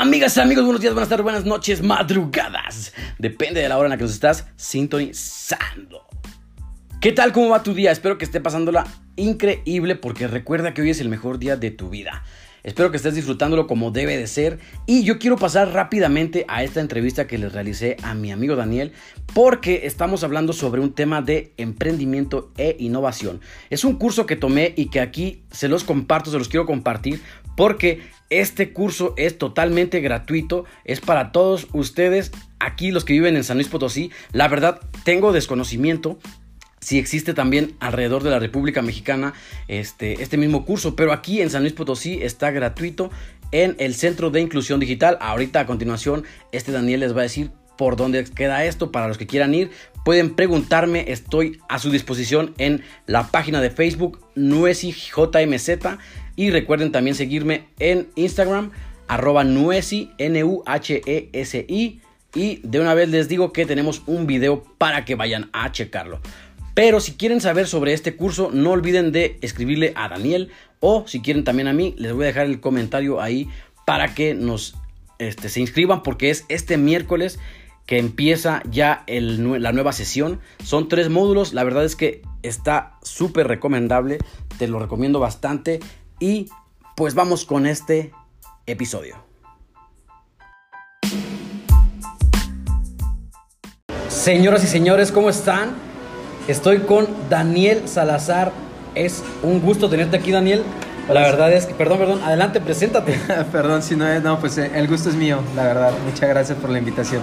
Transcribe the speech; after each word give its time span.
Amigas, 0.00 0.38
amigos, 0.38 0.64
buenos 0.64 0.80
días, 0.80 0.94
buenas 0.94 1.10
tardes, 1.10 1.24
buenas 1.24 1.44
noches, 1.44 1.82
madrugadas. 1.82 2.94
Depende 3.18 3.60
de 3.60 3.68
la 3.68 3.76
hora 3.76 3.88
en 3.88 3.90
la 3.90 3.96
que 3.98 4.04
nos 4.04 4.14
estás 4.14 4.46
sintonizando. 4.56 6.06
¿Qué 7.02 7.12
tal? 7.12 7.32
¿Cómo 7.32 7.50
va 7.50 7.62
tu 7.62 7.74
día? 7.74 7.92
Espero 7.92 8.16
que 8.16 8.24
esté 8.24 8.40
pasándola 8.40 8.86
increíble 9.16 9.96
porque 9.96 10.26
recuerda 10.26 10.72
que 10.72 10.80
hoy 10.80 10.88
es 10.88 11.02
el 11.02 11.10
mejor 11.10 11.38
día 11.38 11.56
de 11.56 11.70
tu 11.70 11.90
vida. 11.90 12.22
Espero 12.62 12.90
que 12.90 12.98
estés 12.98 13.14
disfrutándolo 13.14 13.66
como 13.66 13.90
debe 13.90 14.16
de 14.16 14.26
ser. 14.26 14.58
Y 14.86 15.02
yo 15.02 15.18
quiero 15.18 15.36
pasar 15.36 15.72
rápidamente 15.72 16.44
a 16.48 16.62
esta 16.62 16.80
entrevista 16.80 17.26
que 17.26 17.38
les 17.38 17.52
realicé 17.52 17.96
a 18.02 18.14
mi 18.14 18.32
amigo 18.32 18.56
Daniel 18.56 18.92
porque 19.34 19.82
estamos 19.84 20.24
hablando 20.24 20.52
sobre 20.52 20.80
un 20.80 20.92
tema 20.92 21.22
de 21.22 21.52
emprendimiento 21.56 22.52
e 22.56 22.76
innovación. 22.78 23.40
Es 23.70 23.84
un 23.84 23.96
curso 23.96 24.26
que 24.26 24.36
tomé 24.36 24.74
y 24.76 24.86
que 24.86 25.00
aquí 25.00 25.42
se 25.50 25.68
los 25.68 25.84
comparto, 25.84 26.30
se 26.30 26.38
los 26.38 26.48
quiero 26.48 26.66
compartir 26.66 27.22
porque 27.56 28.00
este 28.30 28.72
curso 28.72 29.14
es 29.16 29.38
totalmente 29.38 30.00
gratuito, 30.00 30.64
es 30.84 31.00
para 31.00 31.32
todos 31.32 31.66
ustedes 31.72 32.30
aquí 32.58 32.90
los 32.92 33.04
que 33.04 33.14
viven 33.14 33.36
en 33.36 33.44
San 33.44 33.56
Luis 33.56 33.68
Potosí. 33.68 34.10
La 34.32 34.48
verdad, 34.48 34.80
tengo 35.04 35.32
desconocimiento 35.32 36.18
si 36.80 36.98
existe 36.98 37.34
también 37.34 37.74
alrededor 37.78 38.22
de 38.22 38.30
la 38.30 38.38
República 38.38 38.82
Mexicana 38.82 39.34
este, 39.68 40.22
este 40.22 40.36
mismo 40.36 40.64
curso, 40.64 40.96
pero 40.96 41.12
aquí 41.12 41.42
en 41.42 41.50
San 41.50 41.62
Luis 41.62 41.74
Potosí 41.74 42.20
está 42.22 42.50
gratuito 42.50 43.10
en 43.52 43.76
el 43.78 43.94
Centro 43.94 44.30
de 44.30 44.40
Inclusión 44.40 44.80
Digital. 44.80 45.18
Ahorita 45.20 45.60
a 45.60 45.66
continuación, 45.66 46.24
este 46.52 46.72
Daniel 46.72 47.00
les 47.00 47.14
va 47.14 47.20
a 47.20 47.24
decir 47.24 47.50
por 47.80 47.96
dónde 47.96 48.22
queda 48.24 48.66
esto 48.66 48.92
para 48.92 49.08
los 49.08 49.16
que 49.16 49.26
quieran 49.26 49.54
ir. 49.54 49.70
Pueden 50.04 50.34
preguntarme, 50.34 51.06
estoy 51.08 51.60
a 51.66 51.78
su 51.78 51.90
disposición 51.90 52.52
en 52.58 52.82
la 53.06 53.28
página 53.28 53.62
de 53.62 53.70
Facebook 53.70 54.20
NuesiJMZ 54.34 55.70
y 56.36 56.50
recuerden 56.50 56.92
también 56.92 57.16
seguirme 57.16 57.68
en 57.78 58.08
Instagram 58.16 58.72
arroba 59.08 59.44
N-U-H-E-S-I 59.44 60.10
y 62.34 62.60
de 62.62 62.80
una 62.80 62.92
vez 62.92 63.08
les 63.08 63.28
digo 63.28 63.50
que 63.50 63.64
tenemos 63.64 64.02
un 64.04 64.26
video 64.26 64.62
para 64.76 65.06
que 65.06 65.14
vayan 65.14 65.48
a 65.54 65.72
checarlo. 65.72 66.20
Pero 66.74 67.00
si 67.00 67.14
quieren 67.14 67.40
saber 67.40 67.66
sobre 67.66 67.94
este 67.94 68.14
curso, 68.14 68.50
no 68.52 68.72
olviden 68.72 69.10
de 69.10 69.38
escribirle 69.40 69.94
a 69.96 70.10
Daniel 70.10 70.50
o 70.80 71.08
si 71.08 71.20
quieren 71.22 71.44
también 71.44 71.66
a 71.66 71.72
mí, 71.72 71.94
les 71.96 72.12
voy 72.12 72.24
a 72.24 72.26
dejar 72.26 72.44
el 72.44 72.60
comentario 72.60 73.22
ahí 73.22 73.48
para 73.86 74.14
que 74.14 74.34
nos 74.34 74.74
este, 75.18 75.48
se 75.48 75.60
inscriban 75.60 76.02
porque 76.02 76.28
es 76.28 76.44
este 76.50 76.76
miércoles 76.76 77.38
que 77.90 77.98
empieza 77.98 78.62
ya 78.70 79.02
la 79.08 79.72
nueva 79.72 79.92
sesión. 79.92 80.38
Son 80.62 80.88
tres 80.88 81.10
módulos, 81.10 81.52
la 81.52 81.64
verdad 81.64 81.84
es 81.84 81.96
que 81.96 82.22
está 82.44 82.92
súper 83.02 83.48
recomendable, 83.48 84.18
te 84.58 84.68
lo 84.68 84.78
recomiendo 84.78 85.18
bastante 85.18 85.80
y 86.20 86.48
pues 86.94 87.16
vamos 87.16 87.44
con 87.44 87.66
este 87.66 88.12
episodio. 88.66 89.16
Señoras 94.06 94.62
y 94.62 94.68
señores, 94.68 95.10
¿cómo 95.10 95.28
están? 95.28 95.70
Estoy 96.46 96.82
con 96.82 97.08
Daniel 97.28 97.88
Salazar. 97.88 98.52
Es 98.94 99.24
un 99.42 99.60
gusto 99.60 99.90
tenerte 99.90 100.16
aquí, 100.16 100.30
Daniel. 100.30 100.62
La 101.08 101.22
verdad 101.22 101.52
es 101.52 101.66
que, 101.66 101.74
perdón, 101.74 101.98
perdón, 101.98 102.22
adelante, 102.22 102.60
preséntate. 102.60 103.18
perdón, 103.52 103.82
si 103.82 103.96
no 103.96 104.06
es, 104.06 104.22
no, 104.22 104.38
pues 104.38 104.58
eh, 104.58 104.70
el 104.76 104.86
gusto 104.86 105.08
es 105.08 105.16
mío, 105.16 105.40
la 105.56 105.64
verdad. 105.64 105.92
Muchas 106.04 106.28
gracias 106.28 106.56
por 106.56 106.70
la 106.70 106.78
invitación. 106.78 107.22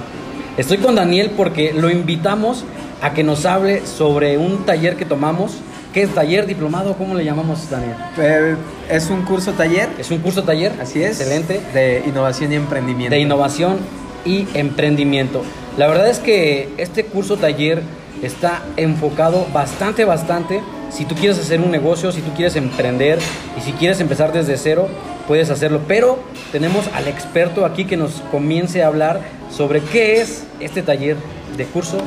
Estoy 0.58 0.80
con 0.80 0.95
Daniel 0.95 1.31
porque 1.38 1.72
lo 1.72 1.91
invitamos 1.91 2.66
a 3.03 3.13
que 3.13 3.23
nos 3.23 3.45
hable 3.45 3.86
sobre 3.86 4.39
un 4.39 4.66
taller 4.66 4.95
que 4.95 5.05
tomamos. 5.05 5.58
¿Qué 5.94 6.02
es 6.02 6.09
taller 6.16 6.47
diplomado? 6.47 6.95
¿Cómo 6.97 7.14
le 7.14 7.23
llamamos, 7.23 7.69
Daniel? 7.69 7.95
Eh, 8.17 8.55
es 8.89 9.11
un 9.11 9.22
curso 9.22 9.53
taller. 9.53 9.88
Es 9.99 10.09
un 10.09 10.17
curso 10.17 10.41
taller. 10.41 10.72
Así 10.81 11.03
es. 11.03 11.22
Excelente. 11.22 11.61
De 11.75 12.03
innovación 12.08 12.52
y 12.52 12.55
emprendimiento. 12.55 13.16
De 13.16 13.22
innovación 13.22 13.77
y 14.26 14.48
emprendimiento. 14.55 15.43
La 15.77 15.86
verdad 15.86 16.09
es 16.09 16.17
que 16.17 16.70
este 16.77 17.05
curso 17.05 17.37
taller 17.37 17.83
está 18.23 18.64
enfocado 18.77 19.45
bastante, 19.53 20.05
bastante. 20.05 20.61
Si 20.89 21.05
tú 21.05 21.14
quieres 21.14 21.37
hacer 21.37 21.61
un 21.61 21.70
negocio, 21.70 22.11
si 22.11 22.21
tú 22.21 22.32
quieres 22.33 22.55
emprender 22.55 23.20
y 23.55 23.61
si 23.61 23.73
quieres 23.73 23.99
empezar 23.99 24.33
desde 24.33 24.58
cero, 24.58 24.87
puedes 25.27 25.49
hacerlo. 25.49 25.82
Pero 25.88 26.20
tenemos 26.52 26.89
al 26.95 27.08
experto 27.08 27.65
aquí 27.65 27.86
que 27.86 27.98
nos 27.98 28.21
comience 28.32 28.83
a 28.83 28.88
hablar 28.88 29.21
sobre 29.52 29.82
qué 29.82 30.21
es 30.21 30.43
este 30.60 30.82
taller 30.82 31.17
de 31.55 31.65
curso 31.65 31.98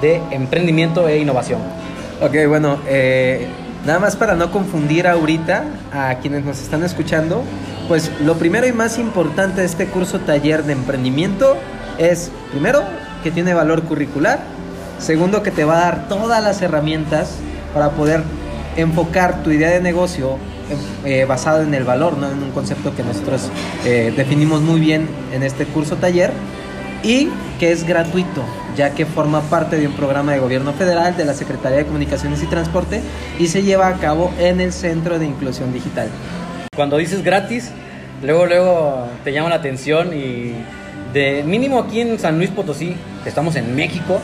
de 0.00 0.20
emprendimiento 0.30 1.08
e 1.08 1.18
innovación. 1.18 1.60
Ok, 2.20 2.34
bueno, 2.48 2.78
eh, 2.86 3.46
nada 3.86 3.98
más 3.98 4.16
para 4.16 4.34
no 4.34 4.50
confundir 4.50 5.06
ahorita 5.06 5.64
a 5.92 6.16
quienes 6.20 6.44
nos 6.44 6.60
están 6.60 6.84
escuchando, 6.84 7.42
pues 7.88 8.10
lo 8.20 8.34
primero 8.34 8.66
y 8.66 8.72
más 8.72 8.98
importante 8.98 9.60
de 9.60 9.66
este 9.66 9.86
curso 9.86 10.20
taller 10.20 10.64
de 10.64 10.72
emprendimiento 10.72 11.56
es, 11.98 12.30
primero, 12.50 12.82
que 13.22 13.30
tiene 13.30 13.54
valor 13.54 13.82
curricular 13.82 14.40
Segundo, 15.02 15.42
que 15.42 15.50
te 15.50 15.64
va 15.64 15.78
a 15.78 15.80
dar 15.80 16.08
todas 16.08 16.40
las 16.44 16.62
herramientas 16.62 17.34
para 17.74 17.90
poder 17.90 18.22
enfocar 18.76 19.42
tu 19.42 19.50
idea 19.50 19.70
de 19.70 19.80
negocio 19.80 20.38
eh, 21.04 21.24
basado 21.24 21.62
en 21.62 21.74
el 21.74 21.84
valor, 21.84 22.18
¿no? 22.18 22.30
en 22.30 22.42
un 22.42 22.50
concepto 22.50 22.94
que 22.94 23.02
nosotros 23.02 23.50
eh, 23.84 24.12
definimos 24.16 24.60
muy 24.60 24.80
bien 24.80 25.08
en 25.32 25.42
este 25.42 25.66
curso 25.66 25.96
taller 25.96 26.32
y 27.02 27.28
que 27.58 27.72
es 27.72 27.84
gratuito, 27.84 28.44
ya 28.76 28.94
que 28.94 29.06
forma 29.06 29.40
parte 29.42 29.76
de 29.76 29.86
un 29.86 29.94
programa 29.94 30.32
de 30.32 30.38
gobierno 30.38 30.72
federal 30.72 31.16
de 31.16 31.24
la 31.24 31.34
Secretaría 31.34 31.78
de 31.78 31.86
Comunicaciones 31.86 32.42
y 32.42 32.46
Transporte 32.46 33.00
y 33.38 33.48
se 33.48 33.62
lleva 33.62 33.88
a 33.88 33.94
cabo 33.94 34.32
en 34.38 34.60
el 34.60 34.72
Centro 34.72 35.18
de 35.18 35.26
Inclusión 35.26 35.72
Digital. 35.72 36.08
Cuando 36.74 36.96
dices 36.96 37.22
gratis, 37.22 37.70
luego 38.22 38.46
luego 38.46 39.06
te 39.24 39.32
llama 39.32 39.48
la 39.48 39.56
atención 39.56 40.16
y 40.16 40.54
de 41.12 41.42
mínimo 41.44 41.78
aquí 41.78 42.00
en 42.00 42.18
San 42.18 42.38
Luis 42.38 42.50
Potosí, 42.50 42.96
estamos 43.26 43.56
en 43.56 43.74
México, 43.74 44.20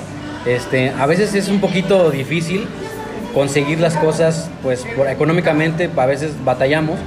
este, 0.47 0.91
a 0.91 1.07
veces 1.07 1.35
es 1.35 1.49
un 1.49 1.61
poquito 1.61 2.11
difícil 2.11 2.67
conseguir 3.35 3.81
las 3.81 3.97
cosas, 3.97 4.51
pues 4.63 4.87
económicamente 5.09 5.91
a 5.97 6.07
veces 6.07 6.33
batallamos, 6.45 6.99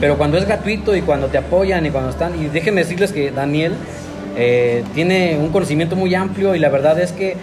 pero 0.00 0.16
cuando 0.16 0.38
es 0.38 0.46
gratuito 0.46 0.94
y 0.94 1.02
cuando 1.02 1.28
te 1.28 1.38
apoyan 1.38 1.86
y 1.86 1.90
cuando 1.90 2.10
están, 2.10 2.40
y 2.40 2.48
déjenme 2.48 2.82
decirles 2.82 3.12
que 3.12 3.30
Daniel 3.30 3.72
eh, 4.36 4.84
tiene 4.94 5.36
un 5.38 5.48
conocimiento 5.50 5.96
muy 5.96 6.14
amplio 6.14 6.54
y 6.54 6.58
la 6.58 6.68
verdad 6.68 6.98
es 6.98 7.12
que 7.12 7.36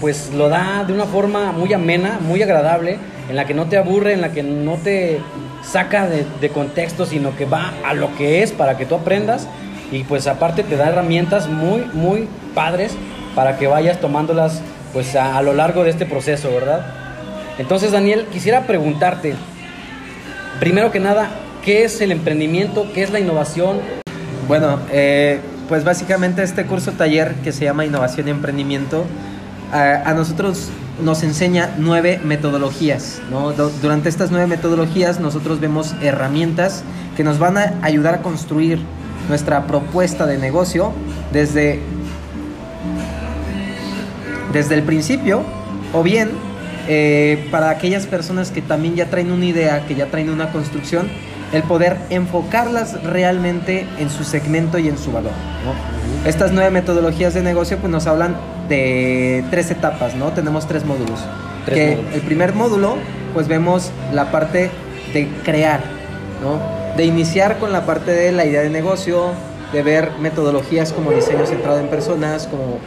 pues 0.00 0.30
lo 0.34 0.48
da 0.48 0.84
de 0.84 0.92
una 0.92 1.04
forma 1.04 1.52
muy 1.52 1.72
amena, 1.72 2.18
muy 2.20 2.42
agradable, 2.42 2.96
en 3.28 3.36
la 3.36 3.44
que 3.44 3.54
no 3.54 3.66
te 3.66 3.76
aburre, 3.76 4.14
en 4.14 4.20
la 4.22 4.32
que 4.32 4.42
no 4.42 4.76
te 4.76 5.18
saca 5.62 6.08
de, 6.08 6.24
de 6.40 6.48
contexto, 6.48 7.04
sino 7.04 7.36
que 7.36 7.44
va 7.44 7.72
a 7.84 7.94
lo 7.94 8.14
que 8.16 8.42
es 8.42 8.52
para 8.52 8.78
que 8.78 8.86
tú 8.86 8.94
aprendas 8.94 9.46
y 9.92 10.04
pues 10.04 10.26
aparte 10.26 10.62
te 10.62 10.76
da 10.76 10.88
herramientas 10.88 11.48
muy, 11.48 11.84
muy 11.92 12.28
padres 12.54 12.92
para 13.34 13.56
que 13.56 13.66
vayas 13.66 14.00
tomándolas 14.00 14.60
pues 14.92 15.14
a, 15.16 15.40
lo 15.42 15.52
largo 15.52 15.84
de 15.84 15.90
este 15.90 16.06
proceso, 16.06 16.50
¿verdad? 16.50 16.84
Entonces, 17.60 17.92
Daniel, 17.92 18.24
quisiera 18.32 18.66
preguntarte, 18.66 19.34
primero 20.60 20.90
que 20.90 20.98
nada, 20.98 21.28
¿qué 21.62 21.84
es 21.84 22.00
el 22.00 22.10
emprendimiento? 22.10 22.90
¿Qué 22.94 23.02
es 23.02 23.10
la 23.10 23.20
innovación? 23.20 23.80
Bueno, 24.48 24.78
eh, 24.90 25.40
pues 25.68 25.84
básicamente 25.84 26.42
este 26.42 26.64
curso 26.64 26.92
taller 26.92 27.34
que 27.44 27.52
se 27.52 27.66
llama 27.66 27.84
Innovación 27.84 28.28
y 28.28 28.30
Emprendimiento, 28.30 29.04
a, 29.74 30.14
nosotros 30.14 30.70
nos 31.04 31.22
enseña 31.22 31.74
nueve 31.76 32.18
metodologías. 32.24 33.20
Durante 33.82 34.08
estas 34.08 34.30
nueve 34.30 34.46
metodologías 34.46 35.20
nosotros 35.20 35.60
vemos 35.60 35.94
herramientas 36.00 36.82
que 37.14 37.24
nos 37.24 37.38
van 37.38 37.58
a 37.58 37.74
ayudar 37.82 38.14
a 38.14 38.22
construir 38.22 38.80
nuestra 39.28 39.66
propuesta 39.66 40.24
de 40.24 40.38
negocio 40.38 40.94
desde 41.30 41.82
desde 44.50 44.74
el 44.76 44.82
principio, 44.82 45.42
o 45.92 46.02
bien 46.02 46.49
eh, 46.92 47.46
para 47.52 47.70
aquellas 47.70 48.06
personas 48.06 48.50
que 48.50 48.62
también 48.62 48.96
ya 48.96 49.08
traen 49.08 49.30
una 49.30 49.44
idea, 49.44 49.86
que 49.86 49.94
ya 49.94 50.06
traen 50.06 50.28
una 50.28 50.50
construcción, 50.50 51.08
el 51.52 51.62
poder 51.62 51.96
enfocarlas 52.10 53.04
realmente 53.04 53.86
en 54.00 54.10
su 54.10 54.24
segmento 54.24 54.76
y 54.76 54.88
en 54.88 54.98
su 54.98 55.12
valor. 55.12 55.30
Estas 56.26 56.50
nueve 56.50 56.72
metodologías 56.72 57.32
de 57.32 57.42
negocio 57.42 57.78
pues 57.78 57.92
nos 57.92 58.08
hablan 58.08 58.34
de 58.68 59.44
tres 59.50 59.70
etapas, 59.70 60.16
¿no? 60.16 60.32
Tenemos 60.32 60.66
tres 60.66 60.84
módulos. 60.84 61.20
que 61.64 61.92
El 62.12 62.22
primer 62.22 62.54
módulo 62.54 62.96
pues 63.34 63.46
vemos 63.46 63.92
la 64.12 64.32
parte 64.32 64.72
de 65.14 65.28
crear, 65.44 65.82
¿no? 66.42 66.58
De 66.96 67.04
iniciar 67.04 67.58
con 67.58 67.72
la 67.72 67.86
parte 67.86 68.10
de 68.10 68.32
la 68.32 68.44
idea 68.46 68.62
de 68.62 68.70
negocio, 68.70 69.26
de 69.72 69.84
ver 69.84 70.10
metodologías 70.20 70.92
como 70.92 71.12
diseño 71.12 71.46
centrado 71.46 71.78
en 71.78 71.86
personas, 71.86 72.48
como 72.48 72.78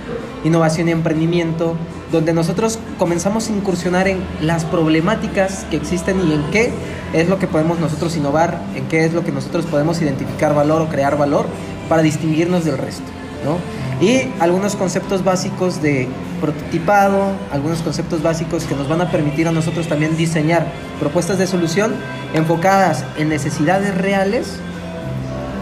innovación 0.44 0.90
y 0.90 0.92
emprendimiento, 0.92 1.78
donde 2.14 2.32
nosotros 2.32 2.78
comenzamos 3.00 3.50
a 3.50 3.54
incursionar 3.54 4.08
en 4.08 4.20
las 4.40 4.66
problemáticas 4.66 5.66
que 5.72 5.78
existen 5.78 6.16
y 6.30 6.34
en 6.34 6.44
qué 6.52 6.72
es 7.12 7.28
lo 7.28 7.40
que 7.40 7.48
podemos 7.48 7.80
nosotros 7.80 8.16
innovar, 8.16 8.62
en 8.76 8.88
qué 8.88 9.04
es 9.04 9.14
lo 9.14 9.26
que 9.26 9.32
nosotros 9.32 9.66
podemos 9.66 10.00
identificar 10.00 10.54
valor 10.54 10.84
o 10.84 10.90
crear 10.90 11.18
valor 11.18 11.48
para 11.90 12.04
distinguirnos 12.04 12.66
del 12.66 12.78
resto, 12.78 13.04
¿no? 13.44 13.58
Y 14.06 14.30
algunos 14.40 14.76
conceptos 14.76 15.24
básicos 15.24 15.82
de 15.82 16.08
prototipado, 16.40 17.32
algunos 17.52 17.82
conceptos 17.82 18.22
básicos 18.22 18.66
que 18.66 18.76
nos 18.76 18.88
van 18.88 19.02
a 19.02 19.10
permitir 19.10 19.48
a 19.48 19.52
nosotros 19.52 19.88
también 19.88 20.16
diseñar 20.16 20.68
propuestas 21.00 21.40
de 21.40 21.48
solución 21.48 21.96
enfocadas 22.36 23.06
en 23.18 23.30
necesidades 23.30 23.96
reales 23.98 24.60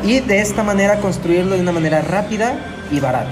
y 0.04 0.20
de 0.20 0.42
esta 0.42 0.64
manera 0.64 1.00
construirlo 1.00 1.56
de 1.56 1.62
una 1.62 1.72
manera 1.72 2.02
rápida 2.02 2.56
y 2.92 3.00
barata. 3.00 3.30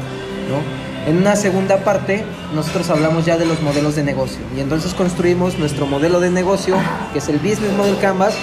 ¿no? 0.50 0.89
En 1.10 1.18
una 1.18 1.36
segunda 1.36 1.78
parte, 1.78 2.24
nosotros 2.54 2.88
hablamos 2.92 3.26
ya 3.26 3.36
de 3.36 3.48
los 3.48 3.64
modelos 3.64 3.96
de 3.96 4.04
negocio 4.04 4.38
y 4.56 4.60
entonces 4.60 4.94
construimos 4.94 5.58
nuestro 5.58 5.88
modelo 5.88 6.20
de 6.20 6.30
negocio, 6.30 6.76
que 7.14 7.18
es 7.18 7.28
el 7.30 7.40
Business 7.40 7.74
Model 7.76 7.98
Canvas, 7.98 8.36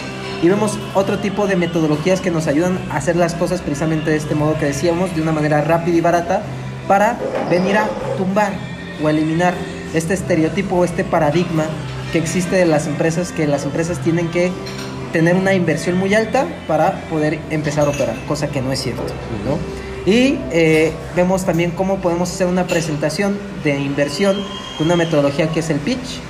y 0.43 0.49
vemos 0.49 0.77
otro 0.93 1.21
tipo 1.21 1.47
de 1.47 1.55
metodologías 1.55 2.21
que 2.21 2.33
nos 2.33 2.49
ayudan 2.49 2.81
a 2.91 2.97
hacer 2.97 3.15
las 3.15 3.35
cosas 3.35 3.61
precisamente 3.61 4.11
de 4.11 4.17
este 4.17 4.35
modo 4.35 4.59
que 4.59 4.67
decíamos, 4.67 5.15
de 5.15 5.23
una 5.23 5.31
manera 5.31 5.61
rápida 5.61 5.97
y 5.97 6.01
barata, 6.01 6.43
para 6.89 7.17
venir 7.49 7.77
a 7.77 7.87
tumbar 8.19 8.53
o 9.01 9.09
eliminar 9.09 9.55
este 9.95 10.15
estereotipo 10.15 10.75
o 10.75 10.85
este 10.85 11.05
paradigma 11.05 11.67
que 12.11 12.19
existe 12.19 12.57
de 12.57 12.67
las 12.67 12.89
empresas, 12.89 13.31
que 13.31 13.47
las 13.47 13.65
empresas 13.65 14.01
tienen 14.01 14.27
que 14.33 14.51
tener 15.13 15.37
una 15.37 15.55
inversión 15.55 15.99
muy 15.99 16.15
alta 16.15 16.47
para 16.67 17.01
poder 17.11 17.39
empezar 17.51 17.87
a 17.87 17.91
operar, 17.91 18.17
cosa 18.27 18.49
que 18.49 18.61
no 18.61 18.73
es 18.73 18.83
cierto. 18.83 19.05
Y 20.07 20.39
eh, 20.53 20.93
vemos 21.17 21.45
también 21.45 21.73
cómo 21.73 21.97
podemos 21.97 22.31
hacer 22.31 22.47
una 22.47 22.67
presentación 22.67 23.37
de 23.65 23.79
inversión 23.81 24.37
con 24.79 24.87
una 24.87 24.97
metodología 24.97 25.49
que 25.49 25.61
es 25.61 25.69
el 25.69 25.81
pitch, 25.81 26.21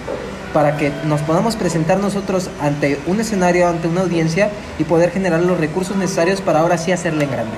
para 0.54 0.78
que 0.78 0.90
nos 1.04 1.20
podamos 1.20 1.54
presentar 1.54 1.98
nosotros 1.98 2.48
ante 2.62 2.98
un 3.06 3.20
escenario, 3.20 3.68
ante 3.68 3.88
una 3.88 4.00
audiencia 4.00 4.50
y 4.78 4.84
poder 4.84 5.10
generar 5.10 5.40
los 5.40 5.60
recursos 5.60 5.96
necesarios 5.96 6.40
para 6.40 6.60
ahora 6.60 6.78
sí 6.78 6.92
hacerle 6.92 7.24
en 7.24 7.30
grande. 7.30 7.56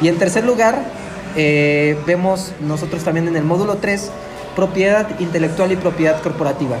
Y 0.00 0.08
en 0.08 0.18
tercer 0.18 0.44
lugar, 0.44 0.82
eh, 1.36 1.98
vemos 2.06 2.52
nosotros 2.60 3.04
también 3.04 3.28
en 3.28 3.36
el 3.36 3.44
módulo 3.44 3.76
3 3.76 4.10
propiedad 4.56 5.08
intelectual 5.20 5.72
y 5.72 5.76
propiedad 5.76 6.20
corporativa, 6.22 6.76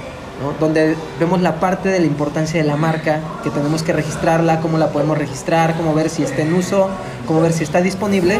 donde 0.60 0.96
vemos 1.20 1.40
la 1.40 1.60
parte 1.60 1.88
de 1.88 2.00
la 2.00 2.06
importancia 2.06 2.60
de 2.60 2.66
la 2.66 2.76
marca, 2.76 3.20
que 3.42 3.50
tenemos 3.50 3.82
que 3.82 3.92
registrarla, 3.92 4.60
cómo 4.60 4.78
la 4.78 4.88
podemos 4.88 5.16
registrar, 5.16 5.76
cómo 5.76 5.94
ver 5.94 6.10
si 6.10 6.22
está 6.22 6.42
en 6.42 6.52
uso, 6.54 6.88
cómo 7.32 7.40
ver 7.40 7.54
si 7.54 7.64
está 7.64 7.80
disponible 7.80 8.38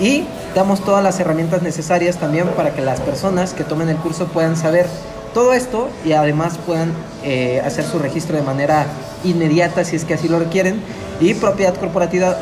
y 0.00 0.24
damos 0.56 0.80
todas 0.84 1.04
las 1.04 1.20
herramientas 1.20 1.62
necesarias 1.62 2.16
también 2.16 2.48
para 2.48 2.74
que 2.74 2.80
las 2.80 2.98
personas 2.98 3.52
que 3.52 3.62
tomen 3.62 3.88
el 3.88 3.96
curso 3.96 4.26
puedan 4.26 4.56
saber 4.56 4.86
todo 5.32 5.52
esto 5.52 5.88
y 6.04 6.14
además 6.14 6.58
puedan 6.66 6.92
eh, 7.22 7.62
hacer 7.64 7.84
su 7.84 8.00
registro 8.00 8.36
de 8.36 8.42
manera 8.42 8.86
inmediata 9.22 9.84
si 9.84 9.94
es 9.94 10.04
que 10.04 10.14
así 10.14 10.26
lo 10.26 10.40
requieren 10.40 10.80
y 11.20 11.34
propiedad 11.34 11.76
corporativa 11.76 12.36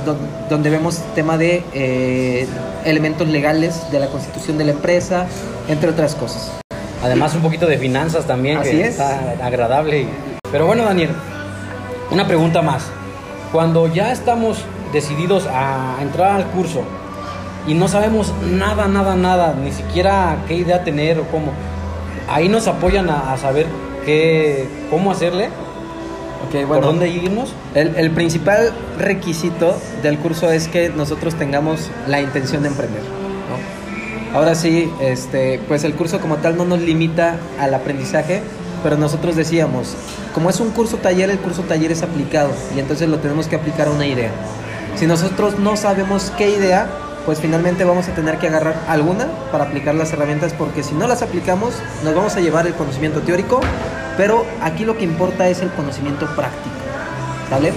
donde, 0.48 0.70
vemos 0.70 0.96
tema 1.14 1.36
de 1.36 1.62
eh, 1.74 2.46
elementos 2.86 3.28
legales 3.28 3.90
de 3.92 4.00
la 4.00 4.06
constitución 4.06 4.56
de 4.56 4.64
la 4.64 4.72
empresa, 4.72 5.26
entre 5.68 5.90
otras 5.90 6.14
cosas. 6.14 6.52
Además 7.04 7.34
un 7.34 7.42
poquito 7.42 7.66
de 7.66 7.76
finanzas 7.76 8.26
también, 8.26 8.56
Así 8.56 8.70
que 8.70 8.80
es. 8.80 8.88
está 8.92 9.34
agradable. 9.42 10.06
Pero 10.50 10.64
bueno, 10.64 10.84
Daniel, 10.84 11.10
una 12.10 12.26
pregunta 12.26 12.62
más. 12.62 12.84
Cuando 13.52 13.92
ya 13.92 14.10
estamos 14.10 14.64
decididos 14.92 15.46
a 15.46 15.96
entrar 16.00 16.32
al 16.32 16.46
curso 16.46 16.82
y 17.66 17.74
no 17.74 17.88
sabemos 17.88 18.32
nada, 18.50 18.88
nada, 18.88 19.14
nada, 19.14 19.54
ni 19.54 19.72
siquiera 19.72 20.36
qué 20.48 20.54
idea 20.54 20.84
tener 20.84 21.18
o 21.18 21.24
cómo, 21.24 21.52
ahí 22.28 22.48
nos 22.48 22.66
apoyan 22.66 23.08
a, 23.08 23.32
a 23.32 23.38
saber 23.38 23.66
qué, 24.04 24.68
cómo 24.90 25.10
hacerle, 25.10 25.48
Okay, 26.48 26.66
por 26.66 26.82
dónde 26.82 27.08
irnos. 27.08 27.54
El, 27.74 27.94
el, 27.96 28.10
principal 28.10 28.72
requisito 28.98 29.76
del 30.02 30.18
curso 30.18 30.50
es 30.50 30.66
que 30.66 30.88
nosotros 30.88 31.36
tengamos 31.36 31.90
la 32.08 32.20
intención 32.20 32.62
de 32.62 32.68
emprender. 32.68 33.00
¿no? 33.00 34.36
Ahora 34.36 34.54
sí, 34.54 34.90
este, 35.00 35.60
pues 35.68 35.84
el 35.84 35.94
curso 35.94 36.20
como 36.20 36.38
tal 36.38 36.56
no 36.56 36.64
nos 36.64 36.80
limita 36.80 37.36
al 37.60 37.72
aprendizaje, 37.74 38.42
pero 38.82 38.96
nosotros 38.96 39.36
decíamos, 39.36 39.94
como 40.34 40.50
es 40.50 40.58
un 40.58 40.70
curso 40.70 40.96
taller, 40.96 41.30
el 41.30 41.38
curso 41.38 41.62
taller 41.62 41.92
es 41.92 42.02
aplicado 42.02 42.50
y 42.74 42.80
entonces 42.80 43.08
lo 43.08 43.18
tenemos 43.18 43.46
que 43.46 43.56
aplicar 43.56 43.88
a 43.88 43.90
una 43.90 44.06
idea. 44.06 44.30
Si 44.96 45.06
nosotros 45.06 45.58
no 45.58 45.76
sabemos 45.76 46.32
qué 46.36 46.50
idea, 46.50 46.86
pues 47.24 47.40
finalmente 47.40 47.84
vamos 47.84 48.08
a 48.08 48.14
tener 48.14 48.38
que 48.38 48.48
agarrar 48.48 48.76
alguna 48.88 49.26
para 49.50 49.64
aplicar 49.64 49.94
las 49.94 50.12
herramientas 50.12 50.52
porque 50.52 50.82
si 50.82 50.94
no 50.94 51.06
las 51.06 51.22
aplicamos 51.22 51.74
nos 52.04 52.14
vamos 52.14 52.36
a 52.36 52.40
llevar 52.40 52.66
el 52.66 52.74
conocimiento 52.74 53.20
teórico, 53.20 53.60
pero 54.16 54.44
aquí 54.60 54.84
lo 54.84 54.96
que 54.96 55.04
importa 55.04 55.48
es 55.48 55.60
el 55.60 55.70
conocimiento 55.70 56.26
práctico, 56.34 56.74
¿sale? 57.48 57.72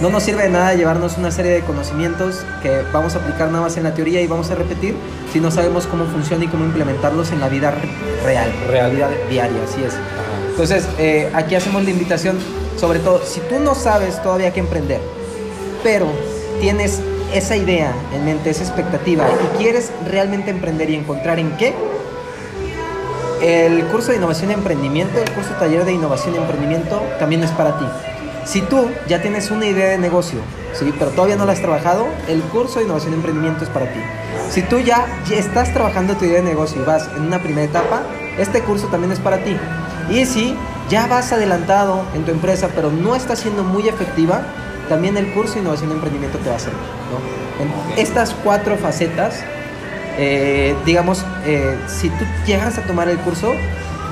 No 0.00 0.10
nos 0.10 0.24
sirve 0.24 0.44
de 0.44 0.48
nada 0.48 0.74
llevarnos 0.74 1.16
una 1.16 1.30
serie 1.30 1.52
de 1.52 1.60
conocimientos 1.60 2.44
que 2.62 2.82
vamos 2.92 3.14
a 3.14 3.18
aplicar 3.18 3.48
nada 3.48 3.62
más 3.62 3.76
en 3.76 3.84
la 3.84 3.94
teoría 3.94 4.20
y 4.20 4.26
vamos 4.26 4.50
a 4.50 4.56
repetir 4.56 4.96
si 5.32 5.40
no 5.40 5.50
sabemos 5.50 5.86
cómo 5.86 6.06
funciona 6.06 6.44
y 6.44 6.48
cómo 6.48 6.64
implementarlos 6.64 7.30
en 7.30 7.40
la 7.40 7.48
vida 7.48 7.72
real, 8.24 8.52
real. 8.68 8.90
vida 8.90 9.08
diaria, 9.30 9.62
así 9.62 9.82
es. 9.84 9.94
Entonces, 10.50 10.88
eh, 10.98 11.30
aquí 11.32 11.54
hacemos 11.54 11.84
la 11.84 11.90
invitación, 11.90 12.36
sobre 12.76 12.98
todo, 12.98 13.24
si 13.24 13.40
tú 13.40 13.60
no 13.60 13.74
sabes 13.74 14.20
todavía 14.22 14.52
qué 14.52 14.60
emprender, 14.60 15.00
pero 15.84 16.06
tienes 16.62 17.00
esa 17.34 17.56
idea 17.56 17.92
en 18.14 18.24
mente, 18.24 18.50
esa 18.50 18.62
expectativa 18.62 19.26
y 19.28 19.58
quieres 19.58 19.90
realmente 20.08 20.52
emprender 20.52 20.90
y 20.90 20.94
encontrar 20.94 21.40
en 21.40 21.56
qué, 21.56 21.74
el 23.42 23.84
curso 23.86 24.12
de 24.12 24.18
innovación 24.18 24.52
y 24.52 24.54
emprendimiento, 24.54 25.18
el 25.18 25.28
curso 25.32 25.50
taller 25.58 25.84
de 25.84 25.92
innovación 25.92 26.36
y 26.36 26.38
emprendimiento 26.38 27.02
también 27.18 27.42
es 27.42 27.50
para 27.50 27.76
ti. 27.80 27.84
Si 28.44 28.60
tú 28.60 28.88
ya 29.08 29.20
tienes 29.20 29.50
una 29.50 29.66
idea 29.66 29.88
de 29.88 29.98
negocio, 29.98 30.38
¿sí? 30.72 30.94
pero 30.96 31.10
todavía 31.10 31.34
no 31.34 31.46
la 31.46 31.52
has 31.52 31.60
trabajado, 31.60 32.06
el 32.28 32.40
curso 32.42 32.78
de 32.78 32.84
innovación 32.84 33.14
y 33.14 33.16
emprendimiento 33.16 33.64
es 33.64 33.70
para 33.70 33.92
ti. 33.92 33.98
Si 34.48 34.62
tú 34.62 34.78
ya, 34.78 35.04
ya 35.28 35.38
estás 35.38 35.72
trabajando 35.72 36.14
tu 36.14 36.26
idea 36.26 36.36
de 36.36 36.48
negocio 36.48 36.80
y 36.80 36.84
vas 36.84 37.08
en 37.16 37.22
una 37.22 37.42
primera 37.42 37.64
etapa, 37.64 38.02
este 38.38 38.60
curso 38.60 38.86
también 38.86 39.10
es 39.10 39.18
para 39.18 39.38
ti. 39.38 39.56
Y 40.10 40.26
si 40.26 40.56
ya 40.88 41.08
vas 41.08 41.32
adelantado 41.32 42.02
en 42.14 42.24
tu 42.24 42.30
empresa, 42.30 42.68
pero 42.72 42.92
no 42.92 43.16
está 43.16 43.34
siendo 43.34 43.64
muy 43.64 43.88
efectiva, 43.88 44.42
también 44.92 45.16
el 45.16 45.32
curso 45.32 45.54
de 45.54 45.60
innovación 45.60 45.88
y 45.88 45.94
emprendimiento 45.94 46.36
te 46.36 46.50
va 46.50 46.56
a 46.56 46.58
servir. 46.58 46.78
¿no? 46.78 47.64
En 47.64 47.98
estas 47.98 48.34
cuatro 48.44 48.76
facetas, 48.76 49.42
eh, 50.18 50.74
digamos, 50.84 51.24
eh, 51.46 51.78
si 51.86 52.10
tú 52.10 52.26
llegas 52.46 52.76
a 52.76 52.82
tomar 52.82 53.08
el 53.08 53.16
curso, 53.16 53.54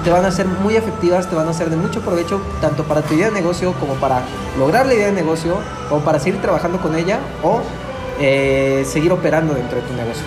te 0.05 0.09
van 0.09 0.25
a 0.25 0.31
ser 0.31 0.47
muy 0.47 0.77
efectivas, 0.77 1.29
te 1.29 1.37
van 1.37 1.47
a 1.49 1.53
ser 1.53 1.69
de 1.69 1.77
mucho 1.77 2.01
provecho, 2.01 2.41
tanto 2.63 2.85
para 2.85 3.03
tu 3.03 3.13
idea 3.13 3.27
de 3.27 3.35
negocio 3.35 3.75
como 3.75 3.93
para 3.97 4.23
lograr 4.59 4.87
la 4.87 4.95
idea 4.95 5.09
de 5.09 5.13
negocio, 5.13 5.59
o 5.91 5.99
para 5.99 6.19
seguir 6.19 6.41
trabajando 6.41 6.81
con 6.81 6.97
ella, 6.97 7.19
o 7.43 7.61
eh, 8.19 8.83
seguir 8.87 9.13
operando 9.13 9.53
dentro 9.53 9.77
de 9.77 9.83
tu 9.83 9.93
negocio. 9.93 10.25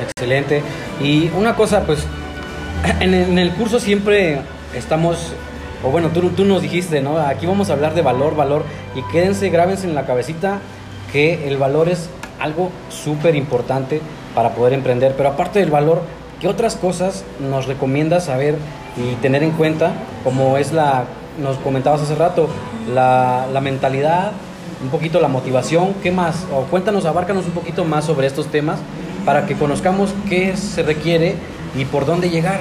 Excelente. 0.00 0.62
Y 1.02 1.28
una 1.36 1.56
cosa, 1.56 1.80
pues, 1.80 2.04
en 3.00 3.36
el 3.36 3.52
curso 3.54 3.80
siempre 3.80 4.42
estamos 4.76 5.32
o 5.82 5.90
bueno, 5.90 6.08
tú, 6.08 6.20
tú, 6.30 6.44
nos 6.44 6.62
dijiste, 6.62 7.00
¿no? 7.00 7.18
Aquí 7.18 7.46
vamos 7.46 7.70
a 7.70 7.74
hablar 7.74 7.94
de 7.94 8.02
valor, 8.02 8.34
valor, 8.34 8.64
y 8.94 9.02
quédense, 9.12 9.48
grábense 9.50 9.86
en 9.86 9.94
la 9.94 10.06
cabecita 10.06 10.58
que 11.12 11.48
el 11.48 11.56
valor 11.56 11.88
es 11.88 12.10
algo 12.40 12.70
súper 12.90 13.36
importante 13.36 14.00
para 14.34 14.50
poder 14.54 14.72
emprender, 14.72 15.14
pero 15.16 15.30
aparte 15.30 15.60
del 15.60 15.70
valor, 15.70 16.02
¿qué 16.40 16.48
otras 16.48 16.76
cosas 16.76 17.24
nos 17.40 17.66
recomiendas 17.66 18.24
saber 18.24 18.56
y 18.96 19.14
tener 19.16 19.42
en 19.42 19.52
cuenta? 19.52 19.92
Como 20.24 20.56
es 20.56 20.72
la, 20.72 21.04
nos 21.40 21.56
comentabas 21.58 22.02
hace 22.02 22.14
rato, 22.14 22.48
la, 22.92 23.46
la 23.52 23.60
mentalidad, 23.60 24.32
un 24.82 24.90
poquito 24.90 25.20
la 25.20 25.28
motivación, 25.28 25.94
¿qué 26.02 26.12
más? 26.12 26.46
O 26.52 26.62
cuéntanos, 26.62 27.04
abárcanos 27.04 27.46
un 27.46 27.52
poquito 27.52 27.84
más 27.84 28.04
sobre 28.04 28.26
estos 28.26 28.46
temas 28.48 28.78
para 29.24 29.46
que 29.46 29.54
conozcamos 29.54 30.14
qué 30.28 30.56
se 30.56 30.82
requiere 30.82 31.34
y 31.76 31.84
por 31.84 32.06
dónde 32.06 32.30
llegar. 32.30 32.60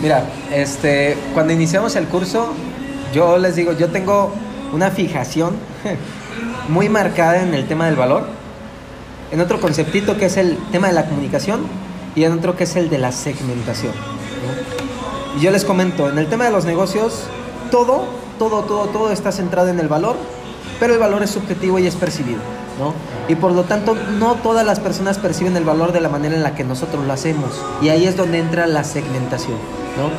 Mira, 0.00 0.24
este, 0.52 1.16
cuando 1.32 1.52
iniciamos 1.52 1.96
el 1.96 2.06
curso, 2.06 2.52
yo 3.14 3.38
les 3.38 3.56
digo, 3.56 3.72
yo 3.72 3.88
tengo 3.88 4.32
una 4.72 4.90
fijación 4.90 5.54
muy 6.68 6.88
marcada 6.88 7.42
en 7.42 7.54
el 7.54 7.66
tema 7.66 7.86
del 7.86 7.96
valor, 7.96 8.26
en 9.30 9.40
otro 9.40 9.60
conceptito 9.60 10.18
que 10.18 10.26
es 10.26 10.36
el 10.36 10.58
tema 10.70 10.88
de 10.88 10.92
la 10.92 11.06
comunicación 11.06 11.60
y 12.14 12.24
en 12.24 12.32
otro 12.32 12.56
que 12.56 12.64
es 12.64 12.76
el 12.76 12.90
de 12.90 12.98
la 12.98 13.10
segmentación. 13.10 13.92
¿no? 13.92 15.38
Y 15.40 15.42
yo 15.42 15.50
les 15.50 15.64
comento, 15.64 16.10
en 16.10 16.18
el 16.18 16.28
tema 16.28 16.44
de 16.44 16.50
los 16.50 16.64
negocios, 16.64 17.22
todo, 17.70 18.04
todo, 18.38 18.62
todo, 18.62 18.86
todo 18.86 19.10
está 19.10 19.32
centrado 19.32 19.68
en 19.68 19.80
el 19.80 19.88
valor, 19.88 20.16
pero 20.78 20.92
el 20.92 20.98
valor 20.98 21.22
es 21.22 21.30
subjetivo 21.30 21.78
y 21.78 21.86
es 21.86 21.96
percibido. 21.96 22.40
¿no? 22.78 22.92
Y 23.28 23.34
por 23.36 23.52
lo 23.52 23.64
tanto, 23.64 23.94
no 23.94 24.34
todas 24.34 24.66
las 24.66 24.78
personas 24.78 25.18
perciben 25.18 25.56
el 25.56 25.64
valor 25.64 25.92
de 25.92 26.00
la 26.00 26.10
manera 26.10 26.34
en 26.34 26.42
la 26.42 26.54
que 26.54 26.64
nosotros 26.64 27.06
lo 27.06 27.12
hacemos. 27.12 27.62
Y 27.80 27.88
ahí 27.88 28.06
es 28.06 28.16
donde 28.16 28.38
entra 28.38 28.66
la 28.66 28.84
segmentación. 28.84 29.56
¿No? 29.96 30.10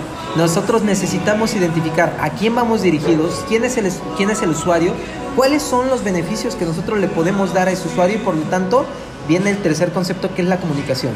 Nosotros 0.42 0.84
necesitamos 0.84 1.56
identificar 1.56 2.16
a 2.20 2.30
quién 2.32 2.54
vamos 2.56 2.82
dirigidos, 2.82 3.44
quién 3.48 3.64
es, 3.64 3.78
el, 3.78 3.92
quién 4.18 4.30
es 4.30 4.42
el 4.42 4.50
usuario, 4.50 4.94
cuáles 5.36 5.64
son 5.64 5.90
los 5.90 6.04
beneficios 6.04 6.56
que 6.56 6.66
nosotros 6.66 7.00
le 7.00 7.08
podemos 7.08 7.54
dar 7.54 7.68
a 7.68 7.72
ese 7.72 7.88
usuario 7.88 8.18
y 8.18 8.20
por 8.20 8.36
lo 8.36 8.44
tanto 8.44 8.86
viene 9.28 9.50
el 9.50 9.58
tercer 9.58 9.92
concepto 9.92 10.34
que 10.34 10.42
es 10.42 10.48
la 10.48 10.58
comunicación. 10.58 11.14